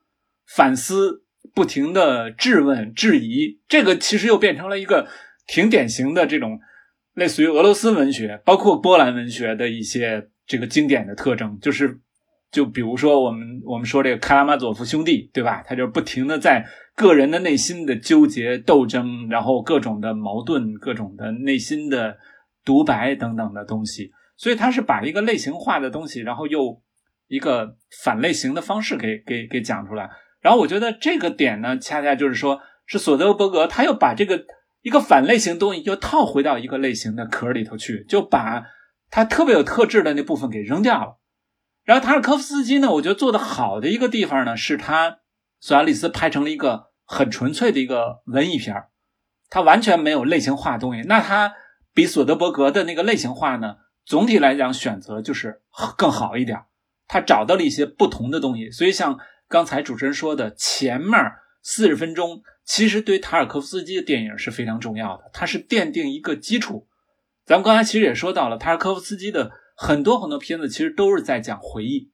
[0.46, 1.24] 反思。
[1.54, 5.08] 不停的质问、质疑，这个其实又变成了一个
[5.46, 6.58] 挺典型的这种
[7.14, 12.00] 类似于俄罗斯文学，包括波兰文学的一些这个经典的特征，就是
[12.50, 15.62] 就比如说我们我们说这个卡拉马佐夫兄弟，对吧？
[15.66, 22.16] 他就不停的在个人的内心的纠结、斗争，然后各种的矛盾、各种的内心的
[22.64, 26.82] 独白等等的东西，所以他是把一个类型化的东西，然后又
[27.26, 30.08] 一个反类型的方式给给给讲出来。
[30.40, 34.44] 然后我觉得这个点呢，恰恰就是说，是索德伯格他又把这个
[34.82, 38.62] 一个反类型东西又套回到一个类型的壳里头去，就把
[39.10, 41.18] 他特别有特质的那部分给扔掉了。
[41.82, 45.18] 然后塔尔科夫斯基呢，我觉得做的好的一个地方呢，是他
[45.58, 48.90] 索亚里斯拍成了一个很纯粹的一个文艺片儿，
[49.50, 51.02] 他完全没有类型化东西。
[51.02, 51.52] 那他
[51.92, 53.74] 比索德伯格的那个类型化呢，
[54.06, 55.62] 总体来讲选择就是
[55.96, 56.60] 更好一点，
[57.08, 59.18] 他找到了一些不同的东西，所以像。
[59.48, 61.12] 刚才主持人说的前面
[61.62, 66.86] 四十分钟，其实对塔尔科夫斯基的电影是非常重要的，它是奠定一个基础。
[67.44, 72.10] 咱们刚才其实也说到了，塔尔科夫斯基的很多很多片子其实都是在讲回忆。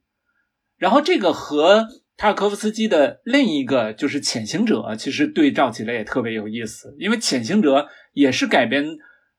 [0.76, 7.80] 然后这个和塔尔科夫斯基的另一个就是《潜行者》，其实对照起来也特别有意思，因为《潜行者》
[8.12, 8.97] 也是改编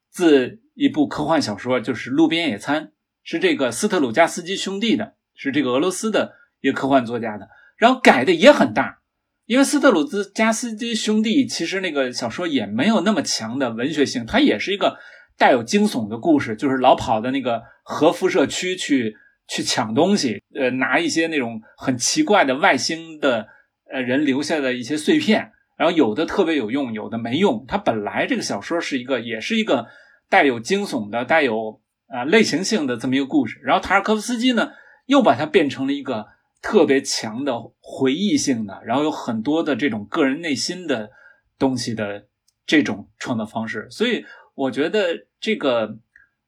[0.10, 2.84] 自一部科幻小说，就是《路边野餐》，
[3.24, 7.48] 是这个斯特鲁加斯基兄弟的，是这个俄罗斯的一个科幻作家的。
[7.78, 9.00] 然后改的也很大，
[9.46, 14.98] 因为斯特鲁兹加斯基兄弟其实那个小说也没有那么强的文学性，它也是一个
[15.38, 19.18] 带有惊悚的故事，就是老跑的那个核辐射区去
[19.48, 23.48] 去抢东西，呃，拿一些那种很奇怪的外星的
[23.92, 27.66] 呃人留下的一些碎片，然后有的特别有用，有的没用。
[27.68, 29.88] 它本来这个小说是一个，也是一个
[30.30, 34.72] 带有惊悚的、带有啊类型性的这么一个故事，然后塔尔科夫斯基呢
[35.06, 36.28] 又把它变成了一个。
[36.68, 41.12] 特别强的回忆性的，然后有很多的这种个人内心的
[41.60, 42.26] 东西的
[42.66, 46.00] 这种创作方式，所以我觉得这个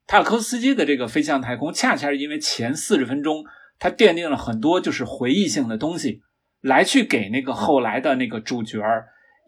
[0.07, 3.45] 塔尔科夫斯基的这个《飞向太空》，恰恰是因为前四十分钟
[3.77, 6.23] 他奠定了很多就是回忆性的东西，
[6.61, 8.81] 来去给那个后来的那个主角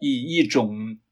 [0.00, 0.70] 以一种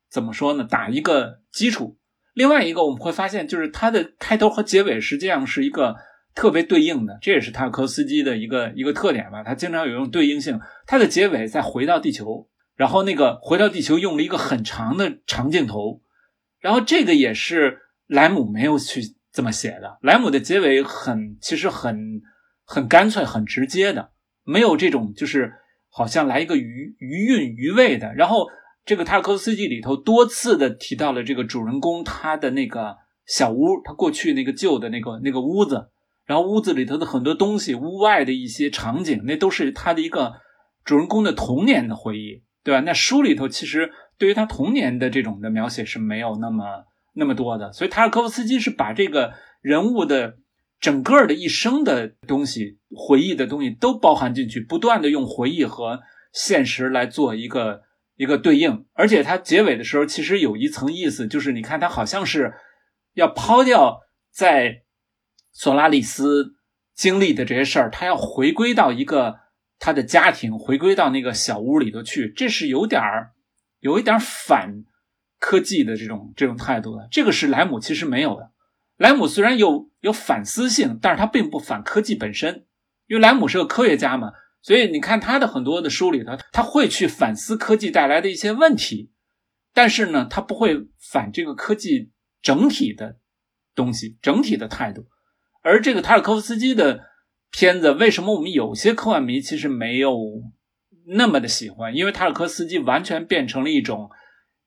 [0.09, 1.99] 怎么说呢，打一个基础。
[2.33, 5.97] 另外一个我们会发现，就是它的开头和结尾实际上是一个。
[6.39, 9.43] 特别对应的，这也是塔科斯基的一个一个特点吧。
[9.43, 10.61] 他经常有用对应性。
[10.87, 16.01] 他的结尾再回到地球，然后那个回到地球用了一个很长的长镜头，
[16.61, 19.01] 然后这个也是莱姆没有去
[19.33, 19.99] 这么写的。
[20.01, 22.23] 莱姆的结尾很其实很
[22.65, 24.13] 很干脆、很直接的，
[24.45, 25.55] 没有这种就是
[25.89, 28.15] 好像来一个余余韵余味的。
[28.15, 28.47] 然后
[28.85, 35.89] 这个塔科斯基里头多次的提到了这个主人公他的那个小屋，他过去那个旧的那个那个屋子。
[36.29, 40.35] 然后屋子里头的很多东西，屋外的一些场景，那都是他的一个
[40.85, 42.81] 主人公的童年的回忆，对吧？
[42.81, 50.37] 那书里头其实对于他童年的这种的描写是没有那么那么多的，所以塔尔科夫斯基是把这个人物的
[50.79, 56.01] 整个的一生的东西、回忆的东西都包含进去，不断的用回忆和
[56.35, 57.85] 现实来做一个
[58.17, 62.53] 一个对应，而且他结尾的时候其实有一层意思，就是你看他好像是
[63.15, 64.01] 要抛掉
[64.31, 64.83] 在。
[65.59, 66.55] 索拉里斯
[66.95, 69.41] 经历的这些事儿，他要回归到一个
[69.81, 73.33] 他的家庭，回归到那个小屋里头去，这是有点儿
[73.81, 74.85] 有一点反
[75.41, 77.09] 科技的这种这种态度的。
[77.11, 78.53] 这个是莱姆其实没有的。
[78.99, 82.65] 莱姆虽然有有反思性，但是他并不反科技本身，
[83.09, 84.31] 因为莱姆是个科学家嘛，
[84.63, 89.11] 所以你看他的很多的书里头，他会去反思科技带来的一些问题，
[89.75, 93.19] 但是呢，他不会反这个科技整体的
[93.75, 95.09] 东西，整体的态度。
[95.63, 97.07] 而这个塔尔科夫斯基的
[97.51, 100.17] 片子，为什么我们有些科幻迷其实没有
[101.07, 101.95] 那么的喜欢？
[101.95, 104.11] 因为塔尔科夫斯基完全变成了一种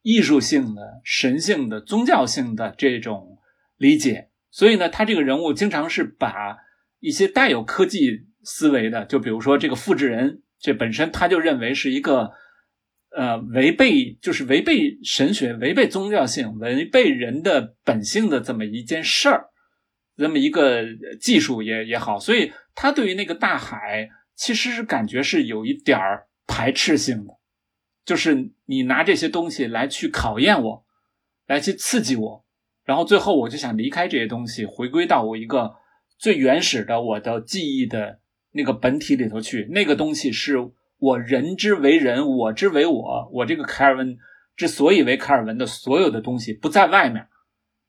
[0.02, 3.38] 艺术性的、神性的、宗教性的这种
[3.76, 6.56] 理解，所以呢，他这个人物经常是把
[7.00, 12.32] 一些带有科技思维的，就比如说这个复制人，这本身他就认为是一个
[13.16, 19.51] 呃违背，就是违背神学、违背宗教性、违背人的本性的这么一件事儿。
[20.16, 20.84] 这么一个
[21.20, 27.34] 技术也也好，所以他对于那个大海其实是感觉是有一点儿排斥性的，
[28.04, 30.84] 就是你拿这些东西来去考验我，
[31.46, 32.44] 来去刺激我，
[32.84, 35.76] 然后最后我就想离开这些东西，回归到我一个
[36.18, 38.20] 最原始的我的记忆的
[38.52, 39.68] 那个本体里头去。
[39.70, 40.56] 那个东西是
[40.98, 44.18] 我人之为人，我之为我，我这个凯尔文
[44.56, 47.28] 之所以为凯尔文的所有的东西不在外面，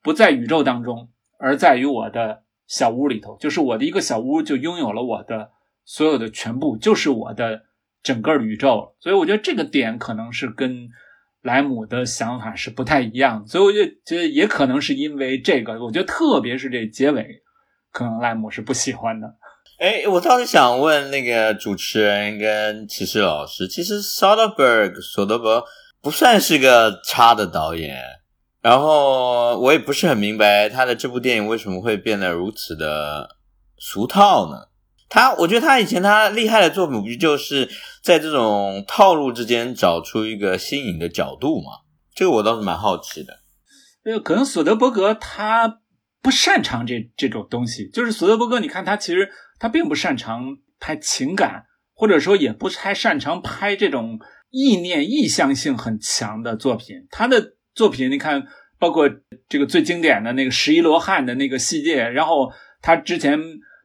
[0.02, 1.10] 不在宇宙当中。
[1.44, 5.52] 而在于我的小屋里头，就是我的一个小屋，就拥有了我的
[5.84, 7.64] 所有的全部，就是我的
[8.02, 8.96] 整个宇宙。
[9.02, 10.88] 所以我觉得这个点可能是跟
[11.42, 13.46] 莱姆的想法是不太一样。
[13.46, 17.42] 所以我就觉得也可能是因为这个，我觉得特别是这结尾，
[17.92, 19.36] 可能莱姆是不喜欢的。
[19.80, 25.66] 哎，我倒是想问那个主持人跟骑士老师，其实 Soderbergh 索德伯
[26.02, 28.23] 不算是个差的导演。
[28.64, 33.36] 然后我也不是很明白他的这部电影为什么会变得如此的
[33.78, 34.70] 俗套呢？
[35.10, 37.70] 他，我觉得他以前他厉害的作品，不就是
[38.02, 41.84] 在这种套路之间找出一个新颖的角度吗？
[42.16, 43.42] 这个我倒是蛮好奇的。
[44.06, 45.82] 呃，可能索德伯格他
[46.22, 57.56] 不擅长这这种东西，就是索德伯格，你看他其实他并不擅长拍情感，或者说也不太擅长拍这种意念意向性很强的作品，他的。
[57.76, 58.46] 作品你看，
[58.80, 59.10] 包括
[59.50, 62.52] 这个最经典的那个十一罗汉的那个系列，然后
[62.82, 63.40] 他之前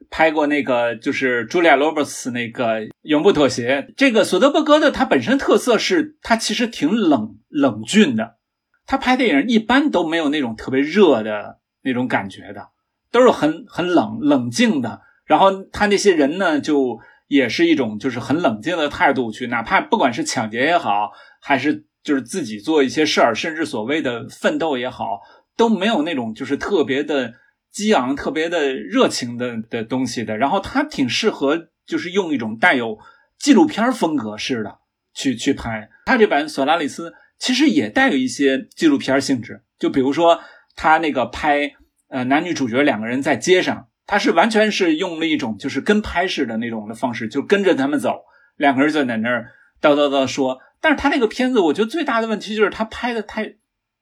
[0.09, 3.81] 拍过那个就是茱莉亚·罗伯茨那个《永不妥协》。
[3.95, 8.37] 这个索德伯格的他本身特色是他其实挺冷冷峻的，
[8.85, 12.69] 他拍电影一般都没有那种特别热的那种感觉的，
[13.11, 15.01] 都是很很冷冷静的。
[15.25, 25.19] 然后他那些人呢，就也是一种就是很冷静的态度去，哪怕不管是抢劫也好，还是就是自己做一些事儿，甚至所谓的奋斗也好，
[25.57, 27.33] 都没有那种就是特别的
[27.71, 30.37] 激昂、特别的热情的的东西的。
[30.37, 32.97] 然后他挺适合就是用一种带有
[33.37, 34.79] 纪录片风格式的
[35.13, 35.89] 去去拍。
[36.05, 40.41] 他这版《索拉里斯》其实也带有一些纪录片性质，就比如说
[40.75, 41.73] 他那个拍
[42.07, 43.87] 呃男女主角两个人在街上。
[44.11, 48.23] 他是完全是用了一种就是跟拍式的那种的方式，就跟着他们走，
[48.57, 50.57] 两个人就在那儿叨叨叨说。
[50.81, 53.55] 但是他那个片子，我觉得最大的问题就是他拍的太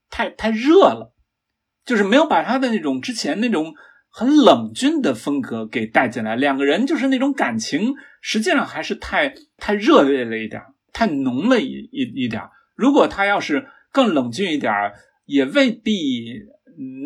[0.09, 1.13] 太太热了，
[1.85, 3.73] 就是没有把他的那种之前那种
[4.09, 6.35] 很冷峻的风格给带进来。
[6.35, 10.61] 两个人就是那种感情，实际上还是太太热烈了一点，
[10.93, 12.43] 太浓了一一一点。
[12.75, 14.73] 如果他要是更冷峻一点，
[15.25, 16.41] 也未必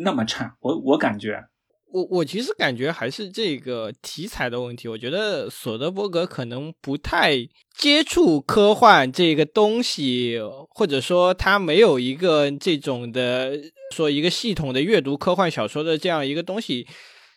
[0.03, 0.57] 那么差。
[0.59, 1.45] 我我感觉。
[1.91, 4.87] 我我其实感觉还是这个题材的问题。
[4.87, 10.39] 我觉得索德伯格可能不太接触科幻这个东西，
[10.69, 13.59] 或者说他没有一个这种的
[13.93, 16.87] 说一个系统的阅读科幻小说的这样一个东西。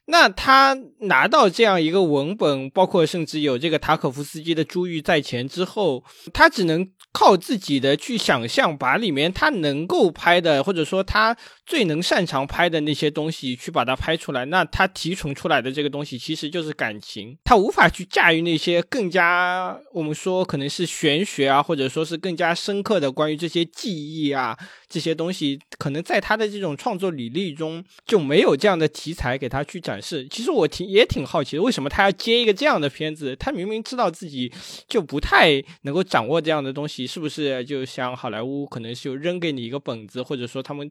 [0.06, 11.34] 那他拿到这样一个文本，包括甚至有这个塔可夫斯基的《珠玉在前》之后，他只能靠自己的去想象，把里面他能够拍的，或者说他
[11.64, 14.44] 最能擅长拍的那些东西去把它拍出来。
[14.46, 24.58] 那他提纯出来的这个东西其实就是感情，他无法去驾驭那些更加我们说可能是玄学啊，或者说是更加深刻的关于这些记忆啊
[24.94, 30.00] 这些东西，可能在他的这种创作履历中就没有这样的题材给他去展。
[30.00, 33.34] 示，其实我挺也挺好奇的，为什么他要接一个这样的片子？
[33.34, 34.52] 他明明知道自己
[34.86, 35.50] 就不太
[35.82, 40.88] 能够掌握这样的东西，是不是就像好莱坞可能是就扔给你一个本子，或者说他们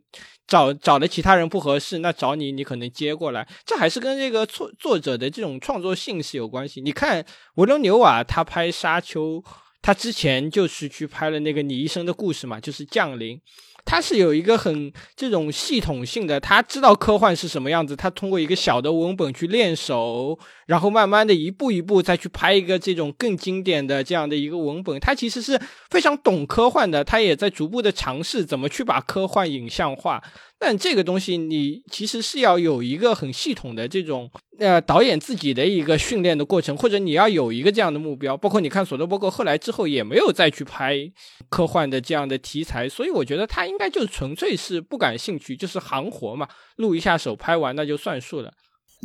[0.48, 3.48] 找找的其他人不合适，那找你，你可能接过来。
[3.66, 6.82] 这还是跟这个作作者的这种创作性是有关系。
[6.82, 7.24] 你看
[7.56, 9.40] 维伦纽瓦他拍《沙丘》，
[9.82, 13.40] 他之前就是去拍了那个你一生的故事嘛，就是降临。
[13.86, 25.00] 他是有一个很这种系统性的，他知道科幻是什么样子，他通过一个小的文本去练手，然后慢慢的一步一步再去拍一个这种更经典的这样的一个文本。
[25.00, 25.60] 他其实是
[25.90, 30.24] 非常懂科幻的，他也在逐步的尝试怎么去把科幻影像化。
[30.66, 38.38] 但这个东西，你其实是要有一个很系统的这种呃导演自己的一个训练的过程，或者你要有一个这样的目标。
[38.38, 40.96] 包括你看索德伯格后来之后也没有再去拍
[41.50, 46.48] 科幻的这样的题材，所以我觉得他应该就纯粹是不感兴趣，就是行活嘛，
[46.78, 48.50] 录一下手，拍完那就算数了。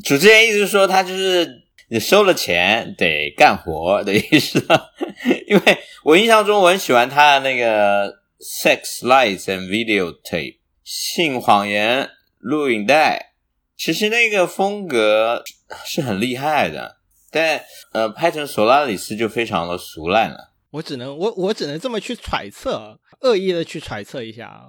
[0.05, 1.51] 主持人意思是说，他就是
[1.91, 4.65] 你收了钱得干活的意思。
[5.49, 8.07] 因为我印象中我很喜欢他的那个
[8.41, 10.55] 《Sex Lies and Videotape》。
[10.91, 12.09] 性谎言
[12.39, 13.35] 录影带，
[13.77, 15.43] 其实那个风格
[15.85, 16.97] 是很厉害的，
[17.31, 17.61] 但
[17.93, 20.55] 呃，拍成索拉里斯就非常的俗烂了。
[20.71, 24.65] 我只能我我只能这么去揣测，恶意的去揣测一下啊。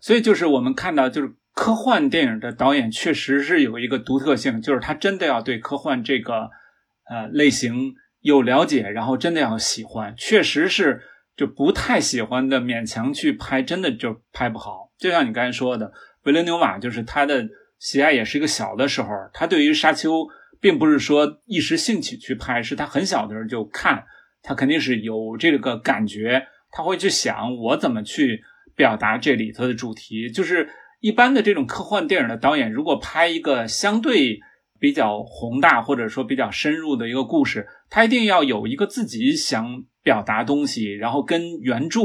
[0.00, 6.48] 所以就是我们看到，就是科幻电影的导演确实是有一个独特性，就是他真的要对科幻这个
[7.10, 11.02] 呃类型有了解，然后真的要喜欢，确实是。
[11.40, 14.92] 就不太喜欢的，勉强去拍，真的就拍不好。
[14.98, 15.90] 就像你刚才说的，
[16.24, 20.28] 维伦纽瓦就是他的喜爱也是一个小的时候，他对于沙丘
[20.60, 24.04] 并不是说一时兴起去拍，是他很小的时候就看，
[24.42, 28.42] 他肯定是有这个感觉，他会去想我怎么去
[28.76, 30.30] 表达这里头的主题。
[30.30, 30.68] 就是
[31.00, 34.40] 一般的这种科幻电影的导演，如果拍一个相对
[34.80, 39.84] 比较宏大或者说比较深入的一个故事，他一定要有一个自己想。
[40.02, 42.00] 表达东西，然后跟原著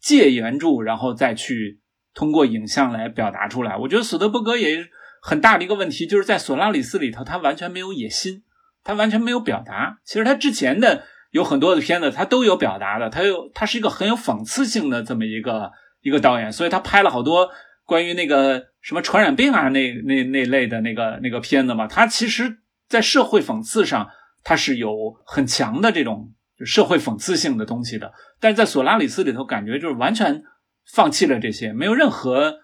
[0.00, 1.78] 借原著，然后再去
[2.14, 3.76] 通过影像来表达出来。
[3.76, 4.78] 我觉得索德伯格也
[5.20, 8.42] 很大的一个问题，就是在《索拉里斯》里头，他完全没有野心，
[8.82, 9.98] 他完全没有表达。
[10.06, 15.70] 其实他之前的有很多的片子，他都有表达的，他有他是一个很有讽刺性的这么一个
[16.00, 17.50] 一个导演，所以他拍了好多
[17.84, 21.86] 关于那个什么传染病啊那那那类的那个那个片子嘛。
[21.86, 22.58] 它其实，
[22.88, 24.08] 在社会讽刺上，
[24.42, 26.32] 它是有很强的这种。
[26.64, 30.44] 社会讽刺性的东西的，但是在索拉里斯里头，感觉就是完全
[30.92, 32.60] 放弃了这些，没有任何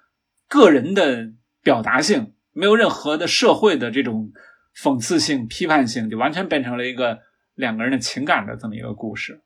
[0.49, 4.31] 个人的表达性，没有任何的社会的这种
[4.81, 7.19] 讽刺性、批判性，就完全变成了一个
[7.57, 9.41] 两个人的情感的这么一个故事。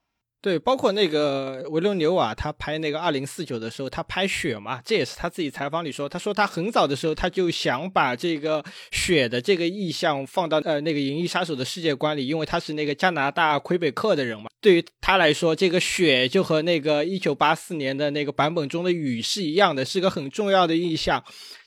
[0.44, 14.50] 对，包括那个维伦纽瓦，他拍那个二零四九的时候，他拍雪嘛，这也是他自己采访里说，他说他很早的时候他就想把这个雪的这个意象放到呃那个《银翼杀手》的世界观里，因为他是那个加拿大魁北克的人嘛。
[14.60, 21.24] 对于他来说，这个雪就和那个一九八四年的那个版本中的雨是一样的，是个很重要的意象。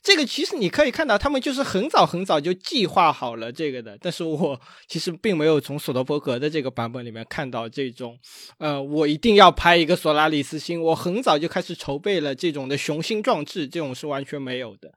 [0.08, 3.94] 这个其实你可以看到，他们就是很早很早就计划好了这个的。
[4.00, 8.18] 但是我其实并没有从索德伯格的这个版本里面看到这种，
[8.56, 14.90] 呃，我一定要拍一个索拉里斯星，我很早就开始筹备了这种的雄心壮志，这种是完全没有的。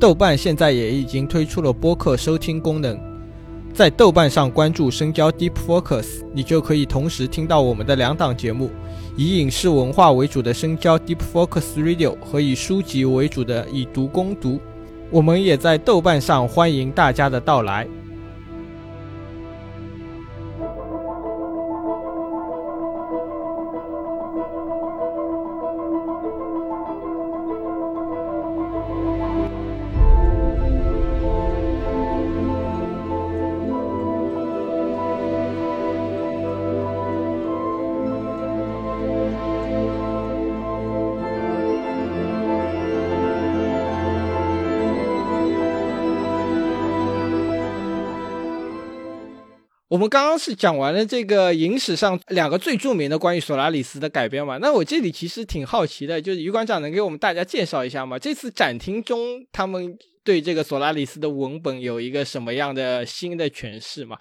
[0.00, 3.09] 豆瓣现在也已经推出了播客收听功能，
[3.72, 8.70] 在豆瓣上关注深交 Deep Focus，你就可以同时听到我们的两档节目：
[9.16, 14.60] 以影视文化为主的深交 Deep Focus Radio 和以书籍为主的以读攻读。
[15.10, 17.86] 我们也在豆瓣上欢迎大家的到来。
[50.00, 54.56] 我们刚刚是讲完了这个影史上两个最著名的关于索拉里斯的改编嘛？
[54.56, 58.18] 那我这里其实挺好奇的，就是于馆长能给我们大家介绍一下吗？
[58.18, 59.94] 这次展厅中他们
[60.24, 64.16] 对这个索拉里斯的文本有一个什么样的新的诠释吗？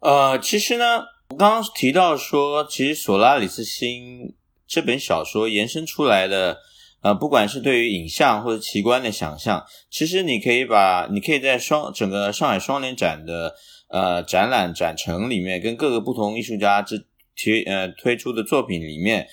[0.00, 4.34] 呃，其实呢，我刚刚提到说，其实索拉里斯星
[4.66, 6.56] 这本小说延伸出来的，
[7.02, 13.54] 呃，不管是对于影像或者奇观的想象，其实你可以把你可以在双整个上海双年展的。
[13.94, 19.28] 呃，展览展陈里面跟各个不同艺术家之提呃推出的作品里面，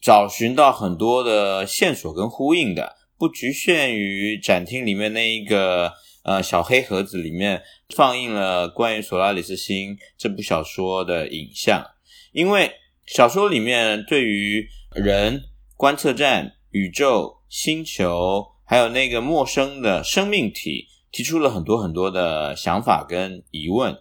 [0.00, 5.92] 找寻到很多的线索跟呼应的，不局限于展厅里面那一个
[6.24, 7.62] 呃小黑盒子里面
[7.94, 11.86] 放映了关于索拉里斯星这部小说的影像，
[12.32, 12.72] 因为
[13.06, 15.44] 小说里面对于人、
[15.76, 20.88] 观测站、宇宙、星球，还有那个陌生的生命体。
[21.12, 23.94] 提出了很多很多的想法跟疑问，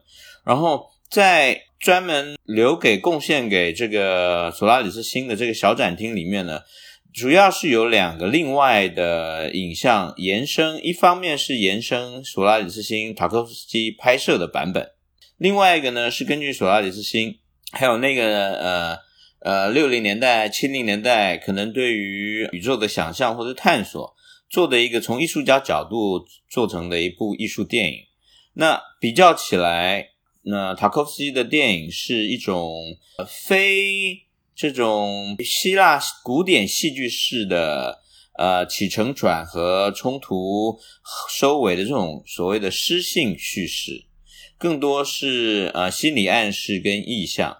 [0.45, 6.61] 然后在专门留给贡献给这个索拉里斯星的这个小展厅里面呢，
[7.13, 14.91] 主要是有两个另外的影像延伸，一方面是延伸索拉里斯星塔科夫斯基拍摄的版本，
[15.37, 17.39] 另外一个呢是根据索拉里斯星
[17.73, 18.97] 还有那个呃
[19.41, 24.15] 呃六零年代七零年代可能对于宇宙的想象或者探索。
[24.51, 27.99] 做的一个从艺术家角度做成的一部艺术电影，
[28.55, 30.09] 那比较起来，
[30.41, 32.69] 那塔科夫斯基的电影是一种
[33.25, 38.01] 非这种希腊古典戏剧式的
[38.37, 40.77] 呃起承转合、冲突
[41.29, 44.03] 收尾的这种所谓的诗性叙事，
[44.57, 47.59] 更多是呃心理暗示跟意象。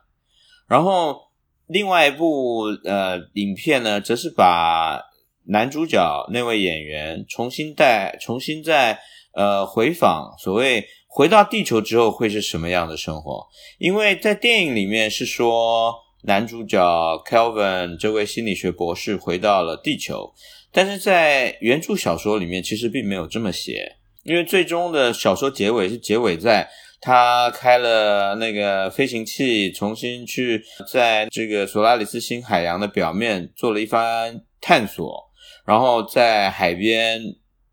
[0.68, 1.32] 然后
[1.68, 5.10] 另外一部呃影片呢，则是把。
[5.46, 9.00] 男主角那位演员重新带重新在
[9.34, 13.46] 呃回访所谓回到地球之后会是什么样的生活？
[13.80, 16.80] 因为在电影里面是说男主角
[17.26, 20.32] Kelvin 这位心理学博士回到了地球，
[20.72, 26.70] 但是在原著小说里面其实并没有这么写，因为最终的小说结尾是结尾在
[27.02, 35.31] 他开了那个飞行器，重新去在这个索拉里斯星海洋的表面做了一番探索。
[35.66, 37.22] 然后在海边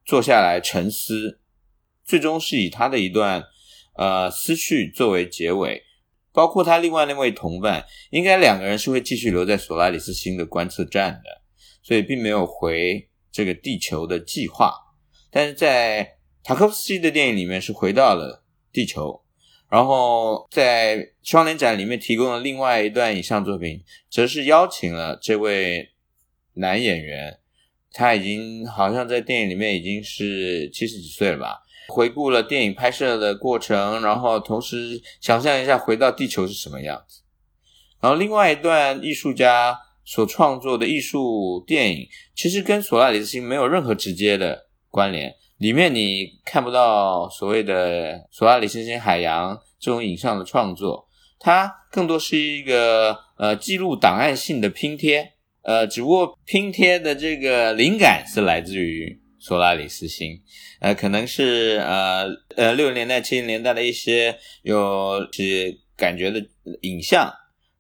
[0.05, 1.41] 坐下来沉思，
[2.05, 3.45] 最终是以他的一段
[3.95, 5.85] 呃思绪作为结尾。
[6.31, 11.43] 包括他另外那位同伴，应该两个人是会继续留在索拉里斯星的观测站的，
[11.83, 14.73] 所以并没有回这个地球的计划。
[15.33, 19.21] 但是在塔科夫斯基的电影里面是回到了地球，
[19.69, 25.91] 然后在双年展里面提供了另外一段影像作品，则是邀请了这位
[26.53, 27.41] 男演员。
[27.93, 31.63] 他已经好像在电影里面已经是七十几岁了吧？
[31.89, 37.23] 回顾了电影拍摄的过程，然后同时想象一下回到地球是什么样子。
[38.01, 39.75] 然后另外一段艺术家
[40.05, 45.35] 所创作的艺术电影，其实跟索拉里斯星没有任何直接的关联。
[45.57, 51.09] 里面你看不到所谓的索拉里斯星海洋这种影像的创作，
[51.41, 55.33] 它更多是一个呃记录档案性的拼贴。
[55.63, 60.41] 呃，只不过拼贴的这个灵感是来自于索拉里斯星，
[60.81, 66.43] 呃，可能是呃呃六十年代、七十年代的一些有些感觉的
[66.83, 67.33] 影像，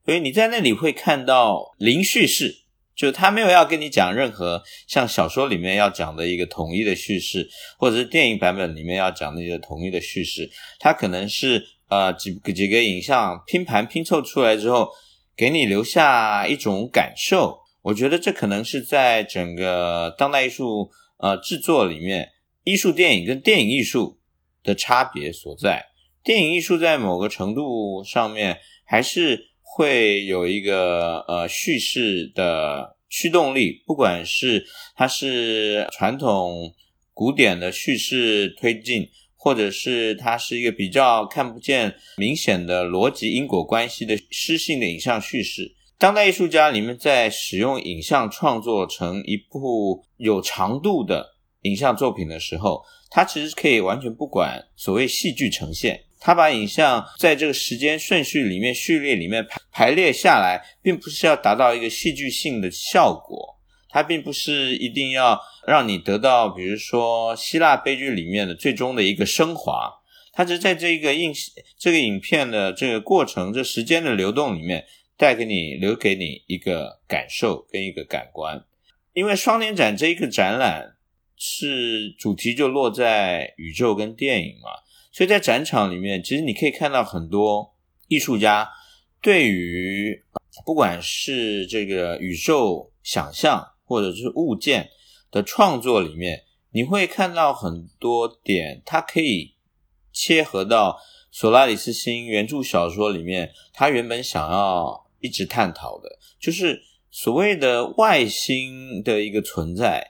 [0.04, 2.54] 所以你在那里会看到零叙事，
[2.94, 7.48] 就他没有要跟你讲任何像小说里面要讲的一个统一的叙事，
[7.78, 14.90] 或者是电影版本里面要讲的一个统一的叙事，他可能是呃几几个影像拼盘拼凑出来之后，
[15.36, 17.58] 给你留下一种感受。
[17.88, 22.30] 我觉得这可能是在整个当代艺术呃制作里面，
[22.64, 24.18] 艺术电影跟电影艺术
[24.62, 25.86] 的差别所在。
[26.22, 29.48] 电影艺术在某个程度上面还是。
[29.70, 34.66] 会有一个呃叙事的驱动力，不管是
[34.96, 36.74] 它是传统
[37.14, 45.76] 古典的叙事推进，或者是它是一个比较看不见明显的逻辑因果关系的诗性的影像叙事。
[45.98, 56.04] 当代艺术家里面在使用影像创作成一部有长度的影像作品的时候，他其实可以完全不管所谓戏剧呈现。
[56.20, 69.92] 他把影像在这个时间顺序里面序列里面排排列下来，并不是要达到一个戏剧性的效果，它并不是一定要让你得到，比如说希腊悲剧里面的最终的一个升华，
[70.32, 71.32] 它是在这个影
[71.76, 74.84] 这个影片的这个过程，这时间的流动里面
[75.18, 78.64] 带给你留给你一个感受跟一个感官。
[79.12, 80.96] 因为双年展这一个展览
[81.36, 84.70] 是主题就落在宇宙跟电影嘛。
[85.10, 87.74] 所以在展场里面，其实你可以看到很多
[88.06, 88.70] 艺术家
[89.20, 90.24] 对于
[90.64, 94.90] 不管是这个宇宙想象或者是物件
[95.30, 99.54] 的创作里面，你会看到很多点，它可以
[100.12, 101.00] 切合到
[101.32, 110.04] 索拉里斯星原著小说里面，他原本想要一直探讨的，就是所谓的外星的一个存在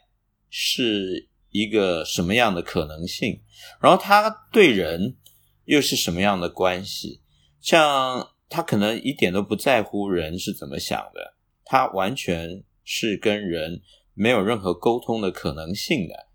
[0.51, 3.41] 是一个什么样的可能性。
[3.81, 5.17] 然后他对人
[5.65, 7.21] 又是什么样的关系？
[7.61, 11.35] 像他可能一点都不在乎人是怎么想的，
[11.65, 13.83] 他完全是跟人
[14.15, 16.29] 没有任何沟通的可能性的。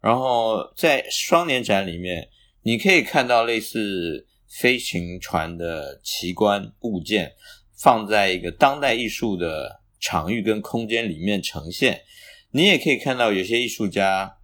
[0.00, 2.28] 然后在双年展里面，
[2.62, 7.34] 你可以看到类似飞行船的奇观物件
[7.80, 12.02] 放在一个当代艺术的场域跟空间里面呈现。
[12.52, 14.36] 你也可以看到有些艺术家。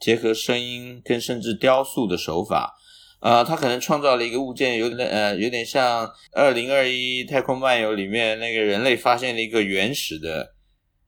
[0.00, 2.72] 结合声音跟甚至雕塑的手法，
[3.20, 10.54] 呃，他可能创造了一个物件，有点呃，有点像《二零二一太空漫游》里面那个人类发现了一个原始的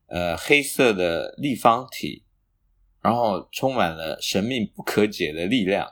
[0.08, 2.24] 呃黑色的立方体，
[3.00, 5.86] 然后充满了神秘不可解的力量，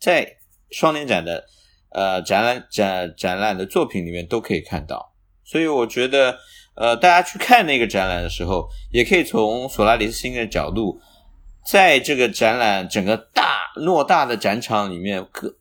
[0.00, 0.38] 在
[0.72, 1.46] 双年展的
[1.94, 6.36] 呃展览展展览的作品里面都可以看到，所以我觉得
[6.76, 11.00] 呃，大家去看那个展览的时候，也可以从索拉里斯星的角度。
[11.66, 15.56] 在这个展览整个大偌大的展场里面，可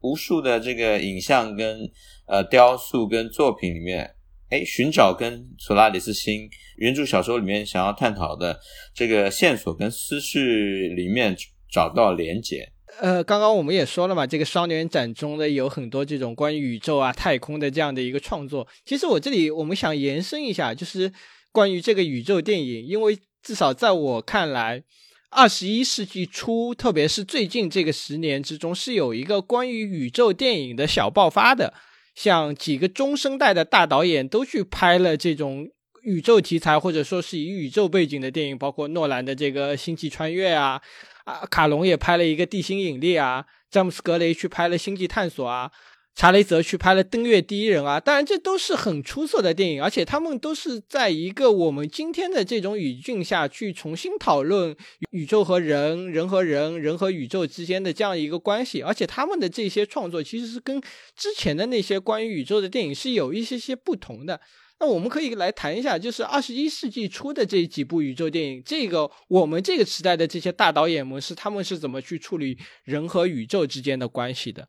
[0.00, 1.90] 无数的这个影像跟
[2.26, 4.14] 呃雕塑跟作品里面，
[4.48, 6.48] 哎，寻找跟索拉里斯星
[6.78, 8.58] 原著小说里面想要探讨的
[8.94, 11.36] 这个线索跟思绪里面
[11.70, 12.72] 找到连结。
[13.00, 18.66] 呃，刚刚我们也说了嘛，这个双年展中呢有很多这种关于宇宙啊、太空的这样的一个创作。
[18.84, 21.12] 其实我这里我们想延伸一下，就是
[21.52, 24.84] 关于这个宇宙电影，因为至少在我看来。
[25.30, 31.74] 二十一世纪初，特别是最近这个十年之中，是有一个关于宇宙电影的小爆发的。
[32.14, 35.68] 像几个中生代的大导演都去拍了这种
[36.02, 40.80] 宇宙题材，或者说是以宇宙背景的电影，包括诺兰的这个《星际穿越》啊，
[41.28, 45.70] 啊，卡隆也拍了一个《地心引力》啊，詹姆斯·格雷去拍了《星际探索》啊。
[46.14, 54.74] 查雷泽去拍了《登月第一人》啊，当然这都是很出色的电影，而且他们都是在一个我们今天的这种语境下去重新讨论
[55.10, 60.80] 宇宙和人、人和人、人和宇宙之间的这样一个关系，而且他们的这些创作其实是跟
[61.14, 64.40] 之前的那些关于宇宙的电影是有一些些不同的。
[64.80, 74.68] 那我们可以来谈一下，就是二十一世纪初的这几部宇宙电影，这个我们这个时代的这些大导演们是他们是怎么去处理人和宇宙之间的关系的？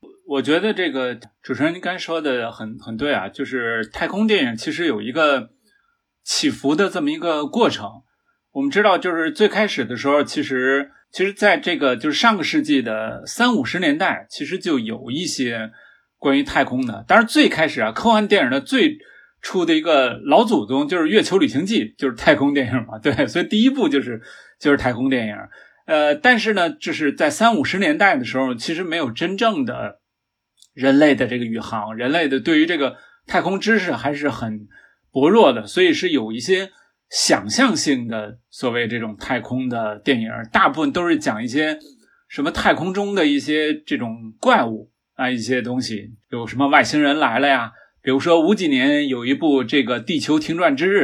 [0.00, 5.50] 我我觉得这个主持人您刚说的很很对啊，就是太空电影其实有一个
[6.24, 8.02] 起伏的这么一个过程。
[8.52, 15.72] 我们知道，就是最开始的时候，其实其实在这个就是上个世纪的三五十年代，其实就有一些
[16.18, 17.04] 关于太空的。
[17.06, 18.98] 当然，最开始啊，科幻电影的最
[19.42, 24.20] 初的一个老祖宗就是《月球旅行记》，就是太空电影嘛， 对，所以第一部就是
[24.60, 25.34] 就是太空电影。
[25.86, 30.00] 呃，但是呢，就是在三五十年代的时候，其实没有真正的。
[30.74, 34.68] 人类的这个宇航，人类的对于这个太空知识还是很
[35.10, 36.70] 薄弱的，所以是有一些
[37.08, 41.78] 想象性的所谓这种太空的电影，大部分都是讲一些
[42.28, 51.02] 什么太空中的一些这种怪物啊，一些东西，有什么外星人来了呀，比如说五几年有一部这个《地球停转之日》，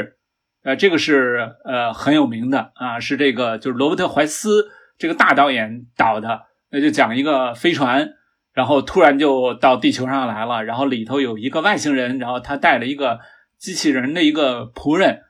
[0.63, 8.11] 呃，这个是呃很有名的啊，是这个就是罗伯特怀斯这个大导演导的，那就讲一个飞船，
[8.53, 13.19] 然后突然就到地球上来了，然后里头有一个外星人，然后他带了一个
[13.59, 15.23] 机器人的一个仆人，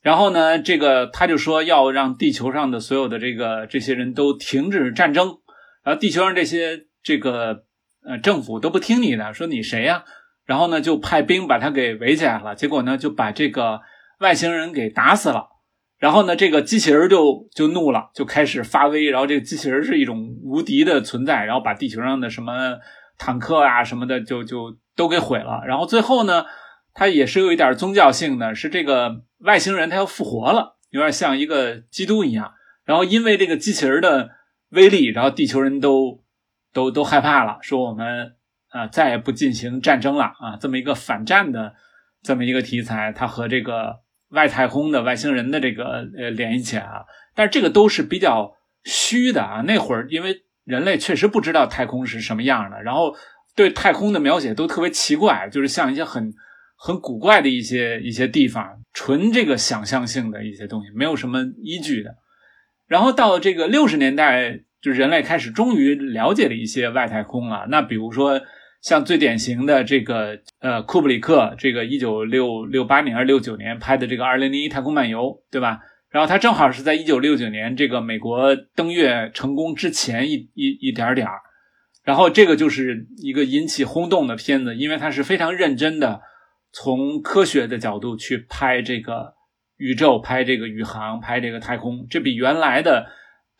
[0.00, 5.38] 然后呢，这个他就说要让地球上的所有的这个这些人都停止战争，
[5.84, 7.64] 然后地球上这些这个
[8.04, 10.04] 呃政府都不听你的，说你谁呀？
[10.44, 12.54] 然后呢，就派兵把他给围起来了。
[12.54, 13.80] 结果呢，就把这个
[14.18, 15.48] 外星人给打死了。
[15.98, 19.08] 然后呢，这个机器人就就怒了，就开始发威。
[19.08, 22.76] 然后这个机器人是一种无敌的存在，然后把地球上的什么
[23.18, 25.62] 坦克啊什么的就就都给毁了。
[25.64, 26.44] 然后最后呢，
[26.92, 32.52] 他也是有一点宗教性的，是这个外星人他要复活了，有点像一个基督一样。
[32.84, 34.30] 然后因为这个机器人的
[34.70, 36.21] 威力，然后地球人都
[36.72, 38.34] 都都害怕了，说我们。
[38.72, 40.56] 啊，再也不进行战争了啊！
[40.58, 41.74] 这么一个反战的
[42.22, 44.00] 这么一个题材，它和这个
[44.30, 47.04] 外太空的外星人的这个呃联系起来了。
[47.34, 48.54] 但是这个都是比较
[48.84, 49.60] 虚的啊。
[49.66, 53.14] 那会儿因为人类确实不知道太空是什么样的，然后
[53.54, 56.32] 对太空的描写都特别奇怪，就是像一些很
[56.74, 62.14] 很古怪的一些一些地方，纯这个想象性的一些东西，没有什么依据的。
[62.86, 67.66] 然后到这个六十年代，就人类开始终于了解了一些外太空了。
[67.70, 68.40] 那比如说。
[68.82, 75.78] 像最典型的这个呃库布里克这个一九六六八年还是六九年拍的这个二零零一太空漫游，对吧？
[76.10, 81.38] 然后他正好是在一九六九年这个美国登月成功之前一一一点点儿，
[82.02, 86.20] 然后这个就是一个引起轰动的片子，因为他是非常认真的
[86.72, 89.34] 从科学的角度去拍这个
[89.76, 93.06] 宇宙、拍这个宇航、拍这个太空，这比原来的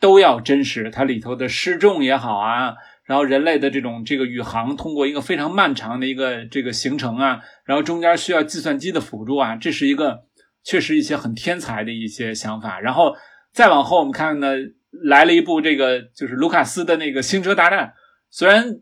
[0.03, 0.91] 都要真实。
[0.91, 2.73] 它里头的失重也好啊。
[3.05, 10.25] 然后人类的这种这个宇航通过一个非常漫长的一个这个行程啊，然后中间需要计算机的辅助啊，这是一个
[10.63, 12.81] 确实一些很天才的一些想法。
[12.81, 13.15] 然后
[13.53, 14.53] 再往后我们看呢，
[14.91, 17.87] 来了一部这个就是卢卡斯的那个《星车大战》，
[18.29, 18.79] 虽然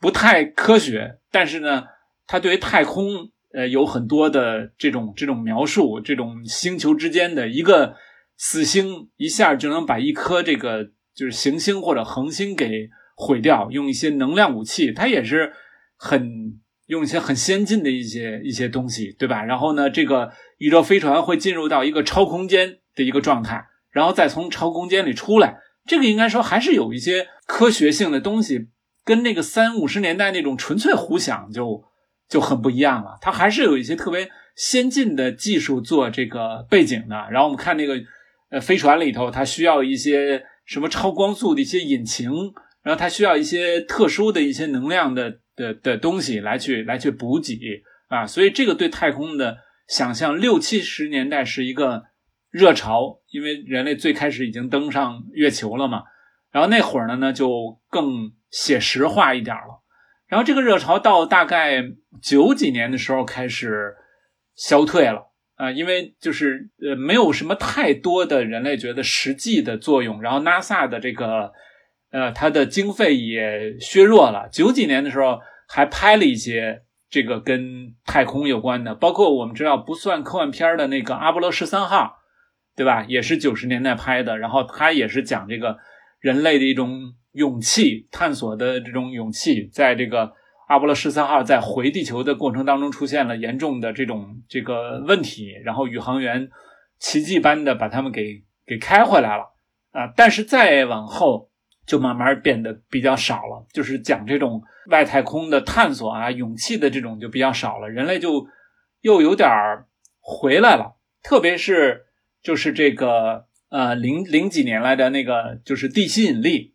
[0.00, 1.84] 不太科学，但是呢，
[2.26, 7.96] 它对于太空呃有很多的这种这种描述，这种星球之间的一个
[8.36, 12.90] 死星一下就能把一颗这个就是行星或者恒星给。
[13.18, 15.54] 毁掉，用一些能量武器，它也是
[15.96, 19.42] 很用一些很先进的一些一些东西，对吧？
[19.42, 25.56] 然后呢，这个宇宙飞船会进入到一个超空间的一个状态，然后再从超空间里出来。
[25.86, 28.68] 这个应该说还是有一些科学性的东西，
[29.02, 31.84] 跟那个三五十年代那种纯粹胡想就
[32.28, 33.16] 就很不一样了。
[33.22, 37.16] 它还是有一些特别先进的技术做这个背景的。
[37.30, 37.98] 然后我们看那个
[38.50, 42.30] 呃飞船里头，它需要一些什么超光速的一些引擎。
[42.82, 52.04] 然后它需要一些特殊的一些能量的的的东西来去来去补给啊，所以这个对太空的想象，六七十年代是一个
[52.48, 56.04] 热潮，因为人类最开始已经登上月球了嘛。
[56.52, 59.82] 然后那会儿呢呢就更写实化一点了。
[60.28, 61.82] 然后这个热潮到大概
[62.22, 63.96] 九几年的时候开始
[64.54, 70.22] 消退了啊，因为就是呃没有什么太多的人类觉得实际的作用。
[70.22, 71.52] 然后 NASA 的这个。
[72.12, 74.48] 呃，它的经费也削弱了。
[74.50, 82.16] 九几年的时候还拍了一些这个跟太空有关的，包括我们知道不算科幻片的那个阿波罗十三号，
[82.76, 83.04] 对吧？
[83.06, 84.38] 也是九十年代拍的。
[84.38, 85.78] 然后它也是讲这个
[86.20, 90.32] 人类的一种勇气，探索的这种勇气，在这个
[90.66, 96.48] 阿波罗十三号在回地球的过程当中出现了严重的这种这个问题，然后宇航员
[96.98, 99.54] 奇迹般的把他们给给开回来了
[99.92, 100.12] 啊。
[100.16, 101.50] 但是再往后。
[101.86, 107.88] 就慢慢变得比较少了，就是讲这种外太空的探索啊，勇气的这种就比较少了。
[107.88, 108.48] 人类就
[109.02, 109.86] 又有点儿
[110.18, 112.06] 回来了，特别是
[112.42, 116.74] 就是这个呃零零几年来的那个就是地心引力，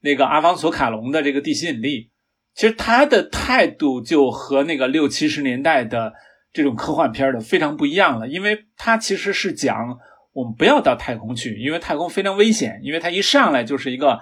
[0.00, 2.10] 那个阿方索卡隆的这个地心引力，
[2.54, 6.12] 其实他的态度就和那个六七十年代的
[6.52, 9.98] 这种科幻片的非常不一样了，因为他其实是讲
[10.32, 14.20] 我们不要到太空去，因为太空非常危险，因为它一上来就是一个。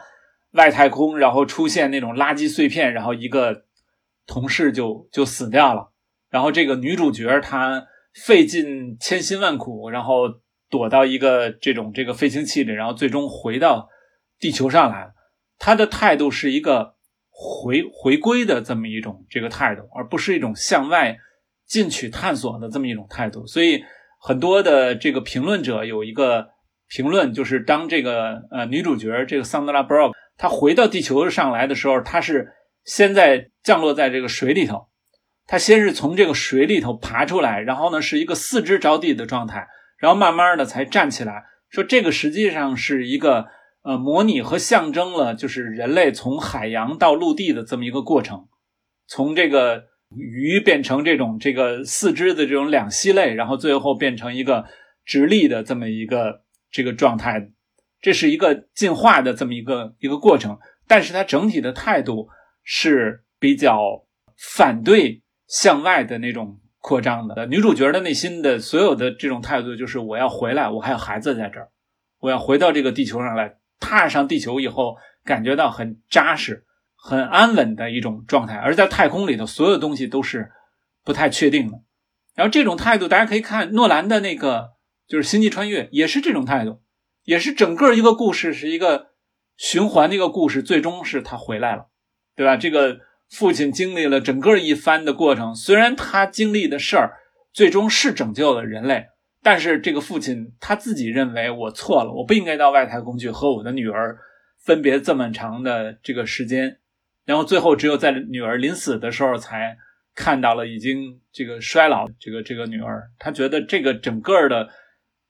[0.53, 3.65] 外太空，然后出现那种垃圾碎片，然后一个
[4.27, 5.93] 同事就就死掉了。
[6.29, 10.25] 然后这个女主角她费尽千辛万苦，然后
[10.69, 13.89] 躲到一个这种这个飞行器里，然后最终回到
[14.39, 15.15] 地球上来了。
[15.59, 16.97] 她的态度是一个
[17.33, 21.17] 回回归的这么一种这个态度，而不是一种向外
[21.67, 23.47] 进取探索的这么一种态度。
[23.47, 23.83] 所以
[24.21, 26.51] 很多的这个评论者有一个
[26.89, 30.13] 评论，就是当这个呃女主角这个桑德拉·布洛。
[30.39, 32.53] 他回到地球上来的时候，她是
[32.85, 34.89] 先在降落在这个水里头，
[35.47, 39.69] 他先是从这个水里头爬出来，然后呢是一个四肢着地的状态，
[39.99, 41.45] 然后慢慢的才站起来。
[41.69, 43.47] 说这个实际上是一个
[43.83, 48.49] 呃模拟和象征了，就是人类从海洋到陆地的这么一个过程，
[49.07, 49.85] 从这个
[50.17, 54.65] 鱼变成这种这个四肢的这种两栖类，然后最后变成一个
[55.05, 57.51] 直立的这么一个这个状态，
[58.01, 60.59] 这是一个进化的这么一个一个过程。
[60.87, 62.29] 但是它整体的态度
[62.63, 64.07] 是比较
[64.37, 65.21] 反对。
[65.49, 71.69] 向外的那种扩张的女主角的内心的所有的这种态度，就是我要回来，我还有孩子在这儿，
[72.21, 76.65] 我要回到这个地球上来，踏上地球以后，感觉到很扎实、
[76.97, 78.55] 很安稳的一种状态。
[78.55, 80.53] 而在太空里头，所有东西都是
[81.05, 81.83] 不太确定的。
[82.37, 84.71] 然后这种态度，大家可以看诺兰的那个，
[85.09, 86.81] 就是《星际穿越》，也是这种态度，
[87.25, 89.09] 也是整个一个故事是一个
[89.57, 91.89] 循环的一个故事，最终是他回来了，
[92.37, 92.57] 对吧？
[92.57, 93.01] 这个。
[93.35, 97.15] 父亲经历了整个一番的过程，虽然他经历的事儿
[97.51, 99.07] 最终是拯救了人类，
[99.43, 104.19] 但是这个父亲他自己认为我错了，我不应该到外太空去和我的女儿
[104.59, 106.79] 分别这么长的这个时间，
[107.25, 109.77] 然后最后只有在女儿临死的时候才
[110.15, 114.71] 看到了已经这个衰老这个这个女儿，他觉得这个整个的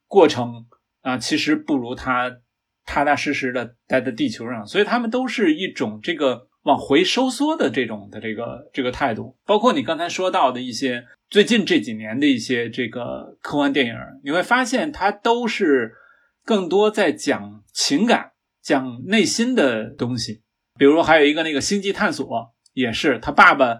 [0.06, 0.66] 过程
[1.00, 2.38] 啊，其实不如他
[2.84, 6.48] 踏踏实实的待在地球上，所以他们都是一种这个。
[6.62, 15.92] 往回收缩的这种的这个这个态度，包括你刚才说到的一些最近这几年的一些这个科幻电影，你会发现它都是
[16.44, 18.32] 更多在讲情感、
[18.62, 20.42] 讲内心的东西。
[20.78, 23.78] 比如还有一个那个星际探索，也是他爸爸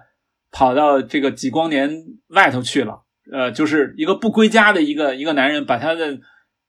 [0.50, 1.90] 跑到这个几光年
[2.28, 6.20] 外头去了，呃，就是一个不归家的一个一个男人，把他的。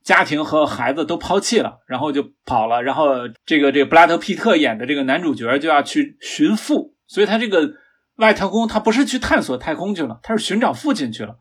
[0.03, 2.83] 家庭和孩子都抛弃了，然后就跑了。
[2.83, 7.71] 然后这个这个布拉德·皮特演的这个男主角就要去寻父，所以他这个
[8.17, 11.37] 外太空他不是去探索太空去了，他是寻找父亲去了，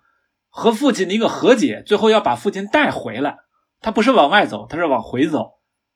[0.48, 3.38] 和父亲的一个和解，最后要把父亲带回来。
[3.80, 5.54] 他不是往外走，他是往回走。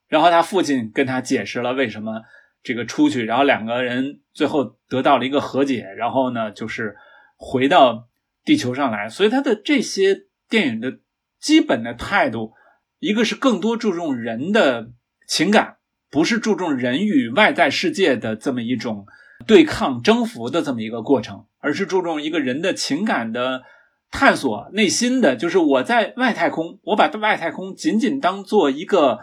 [0.08, 2.22] 然后他父亲跟他解释了为什么
[2.64, 5.86] 这个出去，然后两个人最后得到了一个和解。
[5.96, 6.96] 然后呢，就是
[7.36, 8.08] 回到
[8.44, 9.08] 地球上来。
[9.08, 10.98] 所以他的这些电影的。
[11.38, 12.54] 基本的态度，
[12.98, 14.90] 一个是更多注重人的
[15.28, 15.76] 情感，
[16.10, 19.06] 不是注重人与外在世界的这么一种
[19.46, 23.62] 对抗征服的这么一个过程，而是注重一个人的情感的
[24.10, 29.18] 探索，内心的就是我在外太空，我把外太空仅仅当做一个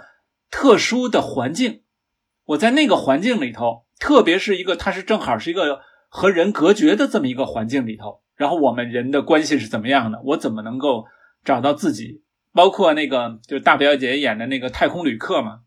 [0.51, 1.81] 特殊的环境，
[2.45, 11.05] 我在那个环境里头，特别是一个它是正好是一个和人隔绝的这么一个环境里头，然后我们人的关系是怎么样的，我怎么能够。
[11.45, 12.22] 找到自己，
[12.53, 15.61] 包括那个就是大表姐演的那个太空旅客嘛，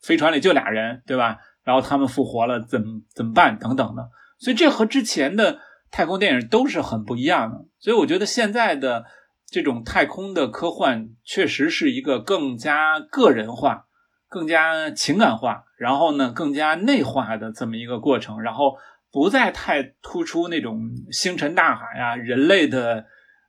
[0.00, 1.38] 飞船里就俩人，对吧？
[1.62, 3.58] 然后他们复活了，怎么怎么办？
[3.58, 5.60] 等等的，所以这和之前的
[5.90, 7.66] 太空电影都是很不一样的。
[7.78, 9.04] 所以我觉得现在的
[9.46, 13.86] 这种太空的科幻，确实是一个更加个人化、
[14.28, 18.78] 更加情感化，然后呢更加内化的这么一个过程，然后
[19.12, 23.04] 不再太突出那种星辰大海啊，人类的。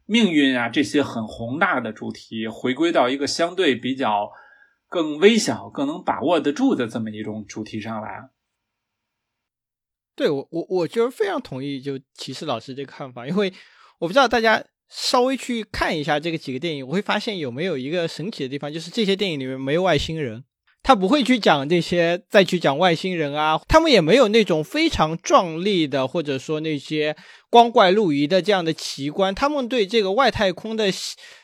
[0.07, 4.31] 命运啊，这些很宏大的主题，回归到一个相对比较
[4.87, 8.29] 更微小、更能把握得住的这么一种主题上来。
[10.15, 13.53] 对我，我我就是非常同意就骑士老师这个看法，因为
[13.99, 20.43] 我不知道大家稍微去看一下这个几个电影，我会发现有没有一个神奇的地方，就是这些电影里面没有外星人。
[20.87, 27.13] 他不会去讲这些，再去讲外星人啊，他们也没有那种非常壮丽的，或者说那些
[27.49, 29.35] 光怪陆离的这样的奇观。
[29.35, 30.85] 他们对这个外太空的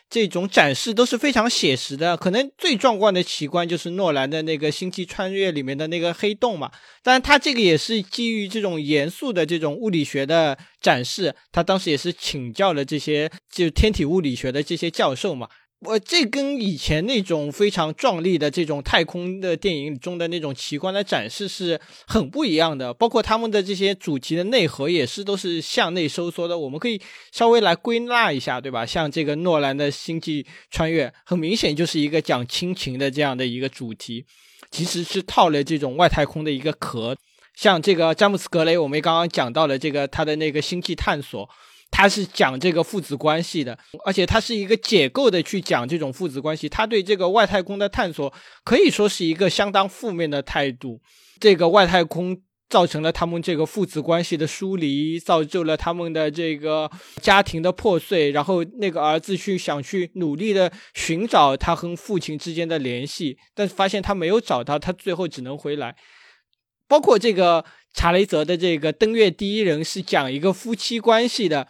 [0.10, 2.16] 这种展示都是非常写实的。
[2.16, 6.72] 可能最壮观的奇观就是诺兰的那个《星际穿越》里面的那个黑洞嘛。
[7.04, 11.36] 但，他这个也是基于这种严肃的这种物理学的展示。
[11.52, 15.50] 他当时也是请教了这些就天体物理学的这些教授嘛。
[15.86, 26.58] 我这跟以前那种非常壮丽的这种太空的电影中的那种奇观的展示是很不一样的，包括他们的这些主题的内核也是都是向内收缩的。
[26.58, 27.02] 我们可以
[27.32, 28.86] 稍微来归纳一下，对吧？
[28.86, 34.26] 像这个诺兰的《星际穿越》，很明显就是一个讲亲情的这样的一个主题，
[34.72, 37.16] 其实是套了这种外太空的一个壳。
[37.56, 41.50] 像这个詹姆斯·格雷，我们刚刚讲到了这个他的那个星际探索。
[41.96, 46.68] 他是讲这个父子关系的，而且他是一个解构的去讲这种父子关系。
[46.68, 48.34] 他对这个外太空的探索
[48.64, 51.00] 可以说是一个相当负面的态度。
[51.40, 56.90] 这个外太空造成了他们这个父子关系的疏离，造就了他们的这个
[57.22, 58.32] 家庭的破碎。
[58.32, 65.96] 然后那个儿子去想去努力的寻找他和父亲之间的联系，但是发现他没有找到，他最后只能回来。
[66.94, 67.66] 包括这个
[67.96, 71.68] 查雷泽的这个登月第一人是讲一个夫妻关系的。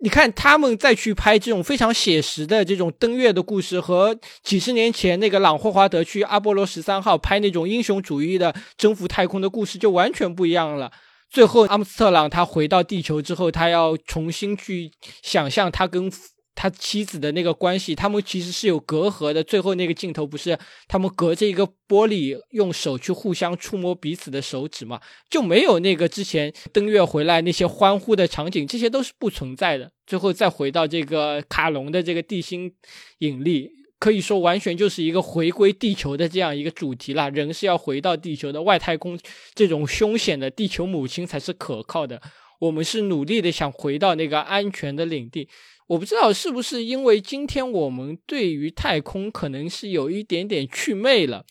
[0.00, 10.92] 你看他们再去拍这种非常写实的这种登月的故事，和几十年前那个朗霍华德去阿波罗十三号拍那种英雄主义的征服太空的故事就完全不一样了。
[11.30, 14.92] 最后阿姆斯特朗他回到地球之后，他要重新去
[15.22, 16.12] 想象他跟。
[16.56, 19.44] 他妻子的那个关系，他们其实是有隔阂的。
[19.44, 20.58] 最后那个镜头不是
[20.88, 24.98] 他们隔着一个玻璃，用手去互相触摸彼此的手指嘛？
[25.30, 29.92] 就没有那个之前登月回来那些欢呼的场景，这些都是不存在的。
[30.06, 32.72] 最后再回到这个卡隆的这个地心
[33.18, 37.28] 引力，可以说完全就是一个回归地球的这样一个主题了。
[37.30, 39.18] 人是要回到地球的，外太空
[39.54, 42.22] 这种凶险的地球母亲才是可靠的。
[42.58, 45.46] 我们是努力的想回到那个安全的领地。
[45.88, 51.44] 我不知道是不是因为今天我们对于太空可能是有一点点祛魅了，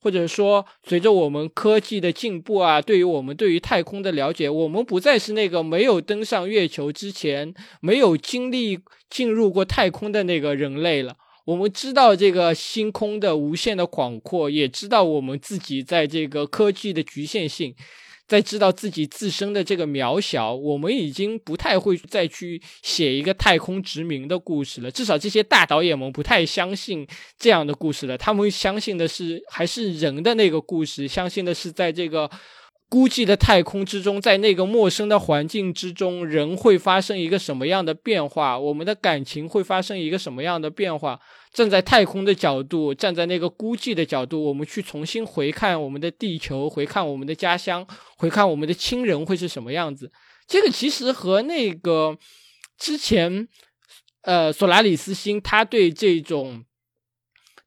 [0.00, 11.16] 或者说随着我们科技的进步啊，对于我们对于太空的了解，我们不再是那个没有登上月球之前没有经历进入过太空的那个人类了。
[11.44, 17.74] 我们知道这个星空的无限的广阔，也知道我们自己在这个科技的局限性。
[18.28, 24.90] 在知道自己自身的这个渺小，我们已经不太会再去写一个太空殖民的故事了。
[24.90, 27.06] 至少这些大导演们不太相信
[27.38, 28.16] 这样的故事了。
[28.16, 32.30] 他们相信的是还是人的那个故事，相信的是在这个
[32.92, 38.58] 孤寂的太空之中，在那个陌生的环境之中，人会发生一个什么样的变化？
[38.58, 41.18] 我们的感情会发生一个什么样的变化？
[41.54, 47.86] 站在太空的角度，站在那个孤寂的角度，我们去重新回看我们的地球，回看我们的家乡，
[48.18, 50.12] 回看我们的亲人会是什么样子？
[50.46, 52.18] 这个其实和那个
[52.76, 53.48] 之前，
[54.20, 56.62] 呃，索拉里斯星他对这种。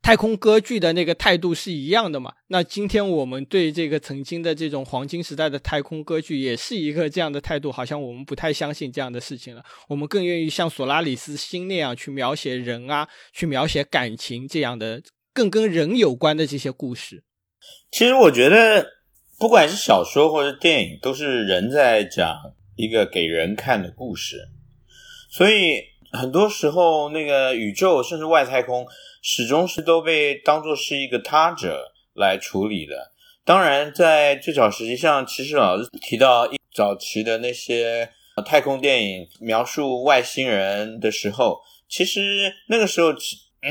[0.06, 2.32] 太空歌剧的那个态度是一样的嘛？
[2.50, 9.64] 那今天我们对这个曾经的这种黄金时代的太空歌剧也是一个这样的态度，好像我们不太相信这样的事情了。
[9.90, 15.02] 我们更愿意像索拉里斯星那样去描写人啊，去描写感情这样的
[15.34, 17.24] 更跟人有关的这些故事。
[17.90, 18.86] 其实我觉得，
[19.40, 22.32] 不管是小说或者电影，都是人在讲
[22.76, 24.38] 一个给人看的故事，
[25.32, 25.82] 所以
[26.16, 28.86] 很多时候那个宇宙甚至外太空。
[29.28, 33.12] 始终是都被当作是一个他者来处理的。
[33.44, 38.08] 当然，在最早时期，像其实老师提到一早期的那些
[38.46, 41.60] 太空电影描述外星人的时候，
[41.90, 43.12] 其实那个时候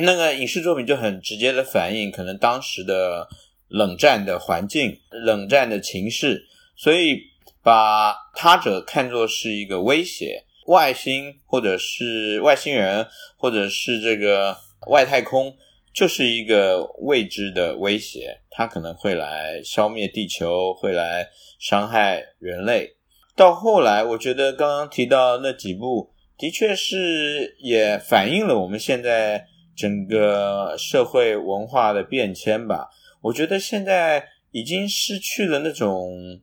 [0.03, 3.29] 那个影视作品就很直接的反映可能当时的
[3.69, 6.45] 冷战的环境、冷战的情势，
[6.75, 7.21] 所以
[7.63, 14.57] 把他者看作是一个威胁，外星或者是外星人，或者是这个。
[14.87, 15.57] 外太空
[15.95, 21.27] 就是一个未知的威胁，它可能会来消灭地球，会来
[21.59, 22.95] 伤害人类。
[23.35, 32.91] 到后来，我觉得刚刚提到那几部，的确是也反映了我们现在整个社会文化的变迁吧。
[33.23, 36.43] 我觉得现在已经失去了那种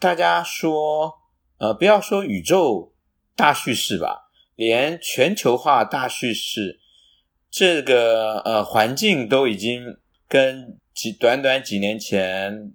[0.00, 1.12] 大家说，
[1.58, 2.93] 呃，不要说宇宙
[3.36, 6.80] 大叙事吧，连全球化大叙事。
[7.50, 9.96] 这个呃环境都已经
[10.28, 12.72] 跟几短短几年前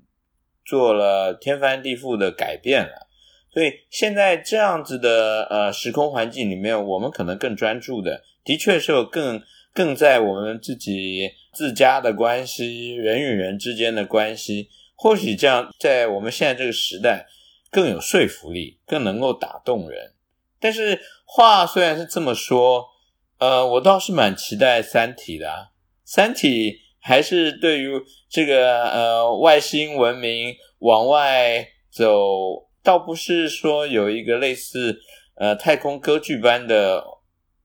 [0.63, 3.07] 做了天翻地覆的改变了，
[3.51, 9.41] 所以现在这样子的呃时空环境里面，我们可能更专注的，的确是有更
[9.73, 17.27] 更在我们自己自家的关系，人与人之间的关系，或许这样在我们现在这个时代
[17.69, 20.13] 更有说服力，更能够打动人。
[20.59, 22.85] 但是话虽然是这么说。
[23.39, 25.47] 呃，我倒是蛮期待《三体》的，
[26.03, 27.89] 《三体》还是对于
[28.29, 34.99] 这个呃外星文明往外走，倒不是说有一个类似
[35.37, 37.01] 呃太空歌剧般的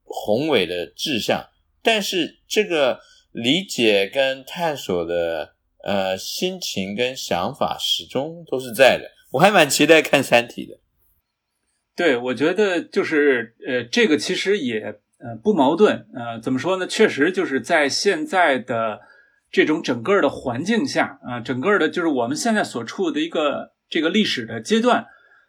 [0.04, 1.44] 宏伟的志向，
[1.82, 3.00] 但是这个
[3.32, 9.10] 理解跟探索的呃心情跟想法始终都是在的。
[9.32, 10.78] 我还蛮期待看《三体》的。
[11.96, 15.00] 对，我觉得就是呃，这个其实也。
[15.16, 16.06] 呃，不矛盾。
[16.12, 16.86] 呃，怎么说呢？
[16.86, 19.00] 确实就是在现在的
[19.50, 25.06] 这种整个的环境下，啊，整个的就是我们现在所处的一个这个历史的阶段，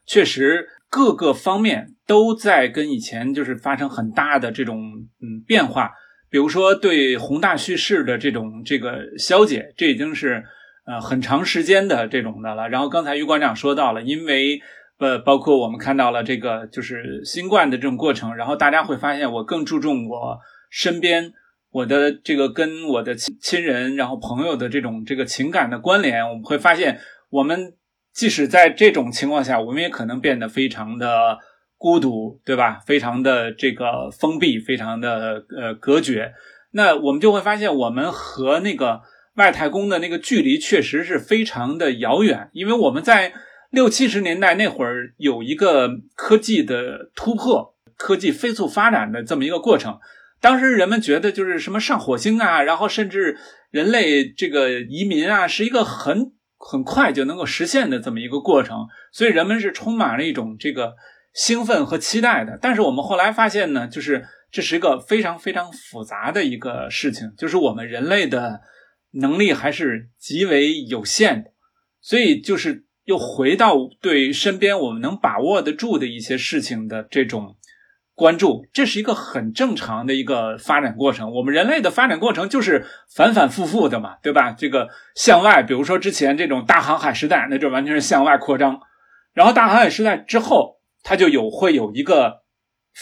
[0.07, 4.79] 确实各个方面都在跟以前就是发生很大的这种
[5.21, 5.91] 嗯变化。
[6.29, 10.45] 比如说对宏大叙事的这种这个消解，这已经是
[10.85, 12.69] 呃很长时间的这种的了。
[12.69, 14.61] 然后刚才于馆长说到了，因为。
[14.97, 20.39] 呃，包括我们看到了这个就是新冠的这种过程，然后大家会发现，我更注重我
[20.69, 21.33] 身边
[21.71, 26.27] 我的这个跟我的亲亲人，然后朋友的这种这个情感的关联。
[26.29, 26.99] 我们会发现，
[27.29, 27.73] 我们
[28.13, 31.39] 即使在这种情况下，我们也可能变得非常的
[31.77, 32.79] 孤独，对吧？
[32.85, 36.33] 非常的这个封闭，非常的呃隔绝。
[36.71, 39.01] 那我们就会发现，我们和那个
[39.35, 43.33] 外太空的那个距离确实是非常的遥远，因为我们在
[43.75, 49.99] 六七十年代那会儿有一个科技的突破，科技飞速发展的这么一个过程。
[50.41, 53.37] 当时人们觉得，就是什么上火星啊，然后甚至
[53.69, 56.31] 人类这个移民啊，是一个很。
[56.57, 60.95] 很快就能够实现的这么一个过程，所以人们是充满了一种这个
[61.31, 62.57] 兴奋和期待的。
[62.59, 68.61] 但是我们后来发现呢，就是这是一个非常非常复杂的一个事情，就是我们人类的
[69.11, 71.51] 能力还是极为有限的，
[72.01, 77.55] 所以就是又回到对身边我们能把握得住的一些事情的这种。
[78.17, 81.33] 关注，这是一个很正常的一个发展过程。
[81.33, 84.53] 我们人类的发展过程就是反反复复的嘛，对吧？
[84.53, 88.79] 这个向外，比如说之前这种大航海时代，那就完全是向外扩张。
[89.33, 92.43] 然后大航海时代之后，它就有会有一个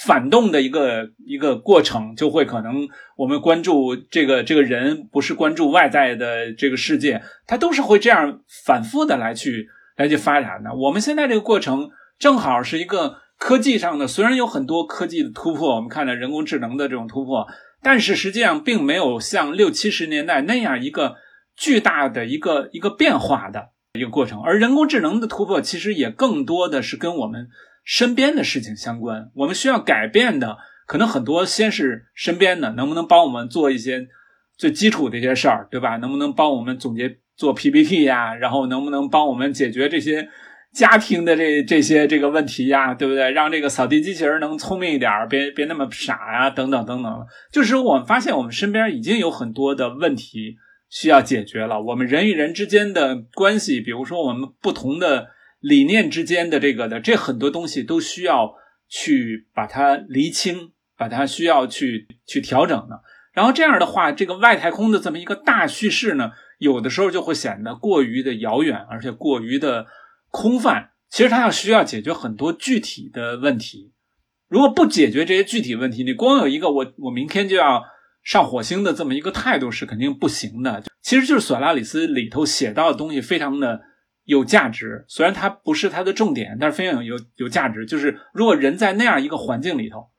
[0.04, 10.74] 反动的一个一个过程，就会可能我们关注这个这个人，不是关注外在的这个世界，它都是会这样反复的来去来去发展的。
[10.74, 13.22] 我们现在这个过程正好是一个。
[13.40, 17.46] 科技上的虽然有很多科技的突破，我们看到人工智能的这种突破，
[17.82, 21.18] 但是实际上并没有像六七十年代那样一个
[21.58, 24.42] 巨大的一个一个变化的一个过程。
[24.42, 27.50] 而人工智能的突破其实也更多的是跟我们
[27.84, 29.30] 身边的事情相关。
[29.34, 34.08] 我们需要改变的可能很多，先是身边的能不能帮我们做一些
[34.56, 35.98] 最基础的一些事儿，对吧？
[35.98, 38.34] 能不能帮我们总结做 PPT 呀？
[38.34, 40.30] 然后能不能帮我们解决这些？
[40.74, 43.30] 家庭的这这些这个问题呀，对不对？
[43.30, 47.28] 让这个扫地机器人能聪明一点，别别那么傻呀，等等等等。
[47.52, 50.56] 就是我们发现，我们身边已经有很多的问题
[50.90, 51.80] 需要解决了。
[51.80, 55.28] 我们人与人之间的关系，比如说我们不同的
[55.60, 58.56] 理念之间的这个的，这很多东西都需要
[58.90, 63.00] 去把它厘清，把它需要去去调整的。
[63.32, 66.32] 然后这样的话，这个外太空的这么一个大叙事呢，
[66.64, 69.86] 有的时候就会显得过于的遥远，而且过于的。
[70.36, 73.94] 空泛，其实它要需要解决很多具体的问题。
[74.48, 77.84] 如果不解决这些具体问题，你光有一个我我明天就要
[78.24, 80.82] 上火星的这么一个态度是肯定不行的。
[81.04, 83.82] 其实就是索拉里斯里头写到的东西非常的
[84.24, 87.86] 有价值，虽然它不是它的重点，但是非常有有有价值。
[87.86, 90.10] 就是如果人在那样一个环境里头，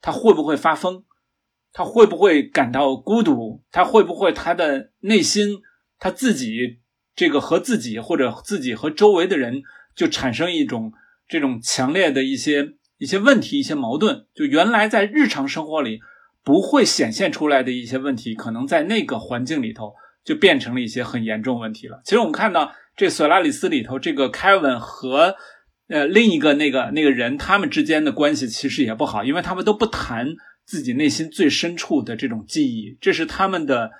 [0.00, 1.04] 他会不会发疯？
[1.74, 3.62] 他会不会感到孤独？
[3.70, 5.58] 他会不会他的内心
[5.98, 6.80] 他自己？
[7.16, 9.62] 这个和自己或者自己和周围的人
[9.96, 10.92] 就产生一种
[11.26, 15.98] 这种强烈的一些一些问题、一些矛盾，就原来在日常生活里
[16.44, 19.94] 不会显现出来的一些问题，可能在那个环境里头
[20.24, 22.00] 就变成了一些很严重问题了。
[22.04, 25.34] 其实我们看到这索拉里斯里头，这个凯文和
[25.88, 30.28] 呃另一个那个那个人他们之间的关系其实也不好，因为他们都不谈
[30.64, 33.90] 自己内心最深处的这种记忆，这是他们的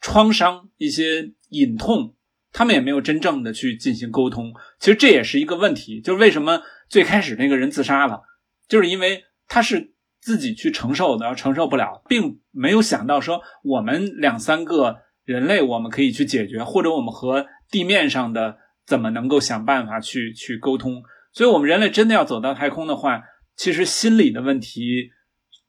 [0.00, 2.14] 创伤、一些隐痛。
[2.56, 8.22] 他们也没有真正的去进行沟通，其实这也是一个问题，就是为什么最开始那个人自杀了，
[8.68, 21.02] 就是因为他是自己去承受的，承受不了，并没有想到说我们两三个人类我们可以去解决，或者我们和地面上的怎么能够想办法去去沟通。
[21.32, 23.20] 所以，我们人类真的要走到太空的话，
[23.56, 25.10] 其实心理的问题、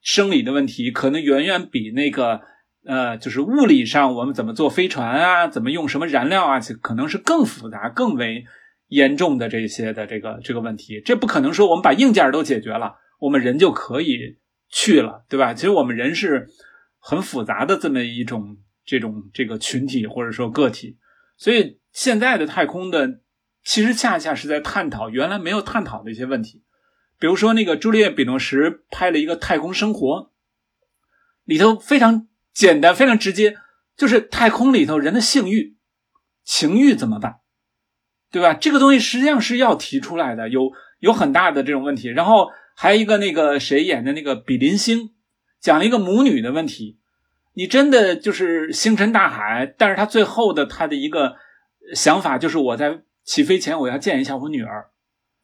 [0.00, 2.42] 生理的问题，可能远远比那个。
[2.86, 8.44] 呃，就是物理上我们怎么做飞船啊，怎么用什么燃料啊，可能是更复杂、更为
[8.86, 11.02] 严重的这些的这个这个问题。
[11.04, 14.38] 这不可能说我们把硬件都解决了，我们人就可以
[14.70, 15.52] 去了，对吧？
[15.52, 16.48] 其实我们人是
[17.00, 20.96] 很复杂的这么一种这种这个群体或者说个体。
[21.36, 23.18] 所以现在的太空的
[23.64, 26.62] 其实恰恰是在探讨原来没有探讨的一些问题，
[27.18, 30.08] 比如说那个朱丽叶·比诺什拍了一个《太空生活》，
[31.44, 32.28] 里头非常。
[32.56, 33.58] 简单非常直接，
[33.98, 35.76] 就是太空里头人的性欲、
[36.42, 37.40] 情欲怎么办，
[38.30, 38.54] 对吧？
[38.54, 42.08] 这个东西实际上是要提出来的，有有很大的这种问题。
[42.08, 45.10] 然后还有一个那个谁演的那个比邻星，
[45.60, 46.98] 讲了一个母女的问题。
[47.52, 51.36] 你真的就是星辰大海，但是他最后的他的一个
[51.94, 54.86] 想法就是我在起飞前我要见一下我女儿，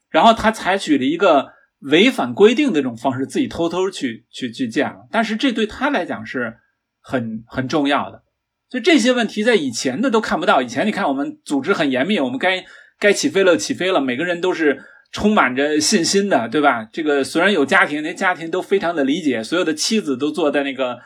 [0.08, 5.06] 然后他采取了一个违反规定的这种方式，自己偷偷去去去见了。
[5.10, 6.60] 但是这对他来讲是。
[7.02, 8.22] 很很重要的，
[8.70, 10.62] 就这些问题在以前的都看不到。
[10.62, 12.64] 以前你看我们组织很严密，我们该
[12.98, 14.80] 该起飞了起飞了，每个人都是
[15.10, 16.88] 充满着信心的，对吧？
[16.92, 20.98] 这个虽然有家庭，那家庭都非常的理解，所有的妻子都坐在那个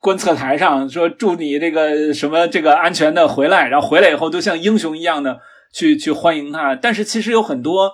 [0.00, 5.38] 观测台上，说祝你这个什么这个安全的回来，然后回来以后都像英雄一样的
[5.72, 6.74] 去去欢迎他。
[6.74, 7.92] 但是其实有很多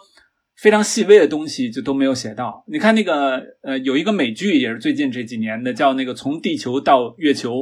[0.61, 2.65] 非常细微的东西就都没有写到。
[2.66, 7.53] 你看那个呃，有一个美剧也是最近这几年的，叫那个《从地球到月球》。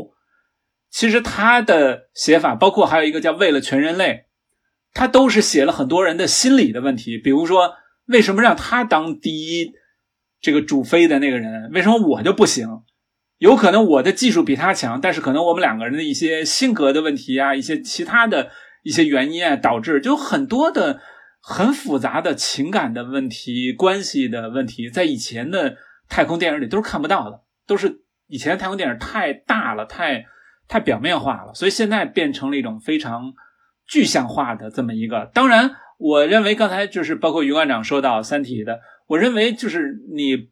[0.91, 4.05] 其实他的写法，包括还有一个叫《为了全人类》，
[4.95, 7.19] 他都是写了很多人的心理的问题。
[7.19, 7.75] 比如说，
[8.07, 9.73] 为什么让他当第一
[10.41, 12.67] 这个主飞的那个人，为什么我就不行？
[13.37, 18.51] 有可能我的技术比他强，但是可能我们两个人的一些性格的问题啊，一些其他的
[18.83, 21.01] 一些原因啊，导致就很多的
[21.41, 25.77] 很复杂的情感的问题、关系的问题，在以前的
[26.09, 30.27] 太空电影里都是看不到的，都是以前太空电影太大了，太
[30.67, 33.33] 太表面化了，所以现在变成了一种非常
[33.87, 35.31] 具象化的这么一个。
[35.35, 40.51] 当然，我认为刚才就是包括于馆长说到《三体》的，我认为就是你。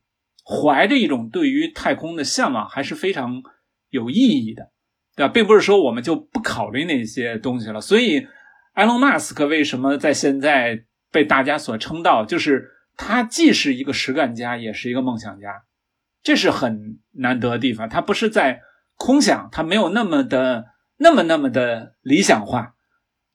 [0.49, 3.43] 怀着一种对于太空的向往，还是非常
[3.91, 4.71] 有意义的，
[5.17, 5.33] 对吧？
[5.33, 7.81] 并不是说我们就不考虑那些东西了。
[7.81, 8.29] 所以，
[8.77, 15.65] 埃隆·马斯克为什么在现在被大家所称道，就是他既是一个实干家，也是一个梦想家，
[16.23, 17.89] 这是很难得的地方。
[17.89, 18.61] 他不是在
[18.97, 20.67] 空想，他没有那么的
[20.99, 22.75] 那么那么的理想化，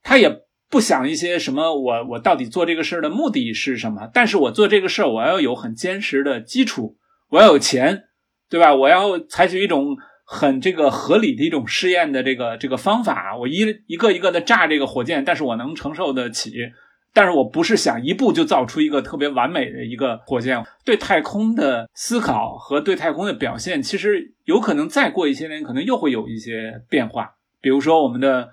[0.03, 4.07] 他也不想一些什么我我到底做这个事儿的目的是什么？
[4.13, 6.97] 但是我做这个事儿，我要有很坚实的基础。
[7.29, 8.03] 我要有钱，
[8.47, 8.75] 对吧？
[8.75, 9.97] 我要采取一种
[10.33, 13.35] 很这个合理的一种试验的这个这个方法。
[13.37, 16.71] 我一一个一个的炸这个火箭，但是我能承受得起。
[17.13, 20.63] 但是我不是想一步就造出一个特别完美的一个火箭。
[20.85, 27.35] 对太空的思考和对太空的表现，其实有可能再过一些年，可能又会有一些变化。
[27.59, 28.51] 比如说我们的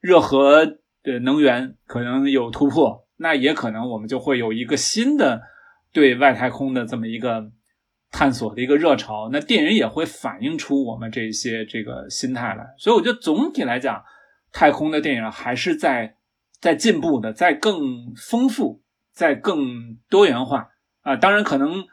[0.00, 0.64] 热核
[1.02, 5.42] 的能源可能有突破，那也可能我们就会有一个新的
[5.92, 7.50] 对外太空的这么一个。
[8.18, 14.02] 探索的一个热潮，那电影也会反映出我们这些这个心态来，所以我觉得总体来讲，
[14.50, 16.16] 太空的电影还是在
[16.58, 18.80] 在进步的，在更丰富，
[19.12, 20.66] 在更多元化
[21.02, 21.14] 啊。
[21.16, 21.84] 当然，可能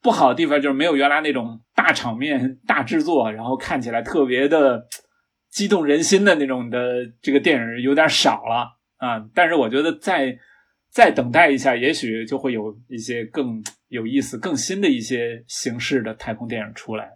[0.00, 4.86] 不好的地方就是没有原来那种大场面、 大制作，然后看起来特别的
[5.50, 6.78] 激动人心的那种的
[7.20, 9.26] 这个电影有点少了啊。
[9.34, 10.38] 但是我觉得在。
[10.94, 17.10] 再等待一下，也许就会有一些更有意思、更新的一些形式的太空电影出来。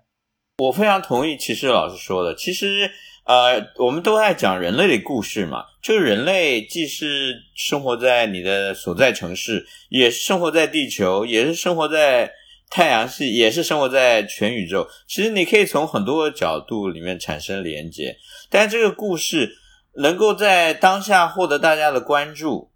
[0.58, 2.34] 我非常同意骑士老师说的。
[2.34, 2.90] 其实，
[3.24, 5.62] 呃，我们都在讲人类的故事嘛。
[5.80, 12.32] 就是人类既是生活在你的所在城市，也是生活在地球，也是生活在
[12.68, 14.88] 太阳系，也是生活在全宇宙。
[15.06, 18.16] 其实你可以从很多角度里面产生连接，
[18.50, 19.52] 但这个故事
[19.98, 22.72] 能够在当下获得大家的关注。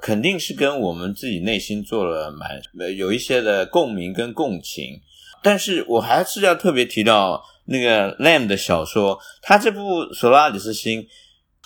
[0.00, 2.60] 肯定是跟我们自己内心做了蛮
[2.96, 5.00] 有一些的共鸣跟共情，
[5.42, 11.02] 但是我还是要特别提到那个 Lamb 的小说，他这部《索拉里斯星》，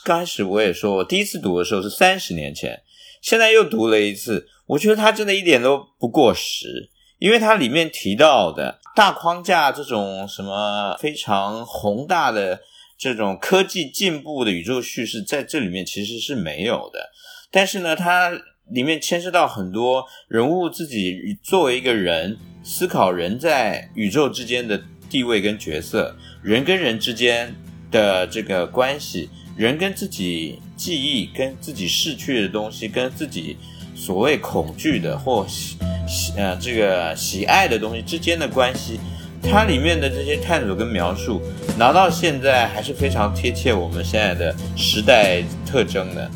[0.05, 2.83] 刚开始我也说，我第一次读的时候是三十年前，
[3.21, 12.61] 现在又读了一次，我觉得它真的一点都不过时，因为它里面提到的大框架这种什么非常宏大的
[12.97, 17.11] 这种科技进步的宇宙叙事，在这里面其实是没有的。
[17.53, 18.33] 但是呢，它
[18.71, 27.55] 里面牵涉到很多人物自己作为一个人思考人在宇宙之间的地位跟角色，人跟人之间
[27.91, 33.59] 的这个关系，人跟自己记忆、跟自己逝去的东西、跟自己
[33.95, 35.77] 所谓恐惧的或喜
[36.09, 38.99] 喜呃这个喜爱的东西之间的关系，
[39.43, 41.43] 它里面的这些探索跟描述，
[41.77, 46.31] 拿到现在还是非常贴切我们现在的时代特征的。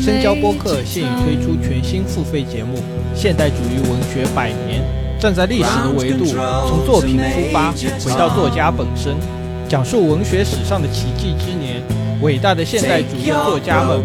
[0.00, 2.78] 深交播客现已推出全新付费节目
[3.14, 4.80] 《现代主义文学百年》，
[5.22, 6.24] 站在历史的维度，
[6.66, 7.70] 从作品出发，
[8.02, 9.14] 回到作家本身，
[9.68, 11.82] 讲述文学史上的奇迹之年，
[12.22, 14.02] 伟大的现代主义作家们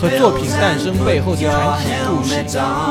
[0.00, 2.34] 和作品诞生背后的传奇故事。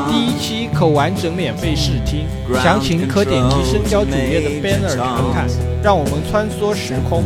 [0.08, 2.26] 第一期可完整免费试听，
[2.62, 5.48] 详情可点击深交主页的 banner 查看。
[5.82, 7.24] 让我们穿梭时空。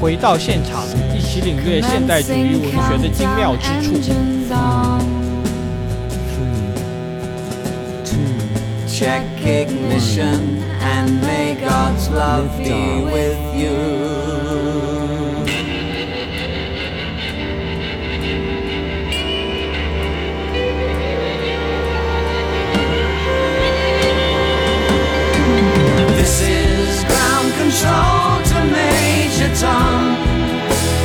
[0.00, 0.84] 回到现场，
[1.16, 3.94] 一起领略现代主义文学的精妙之处。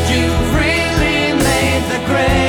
[0.09, 2.48] You've really made the grade.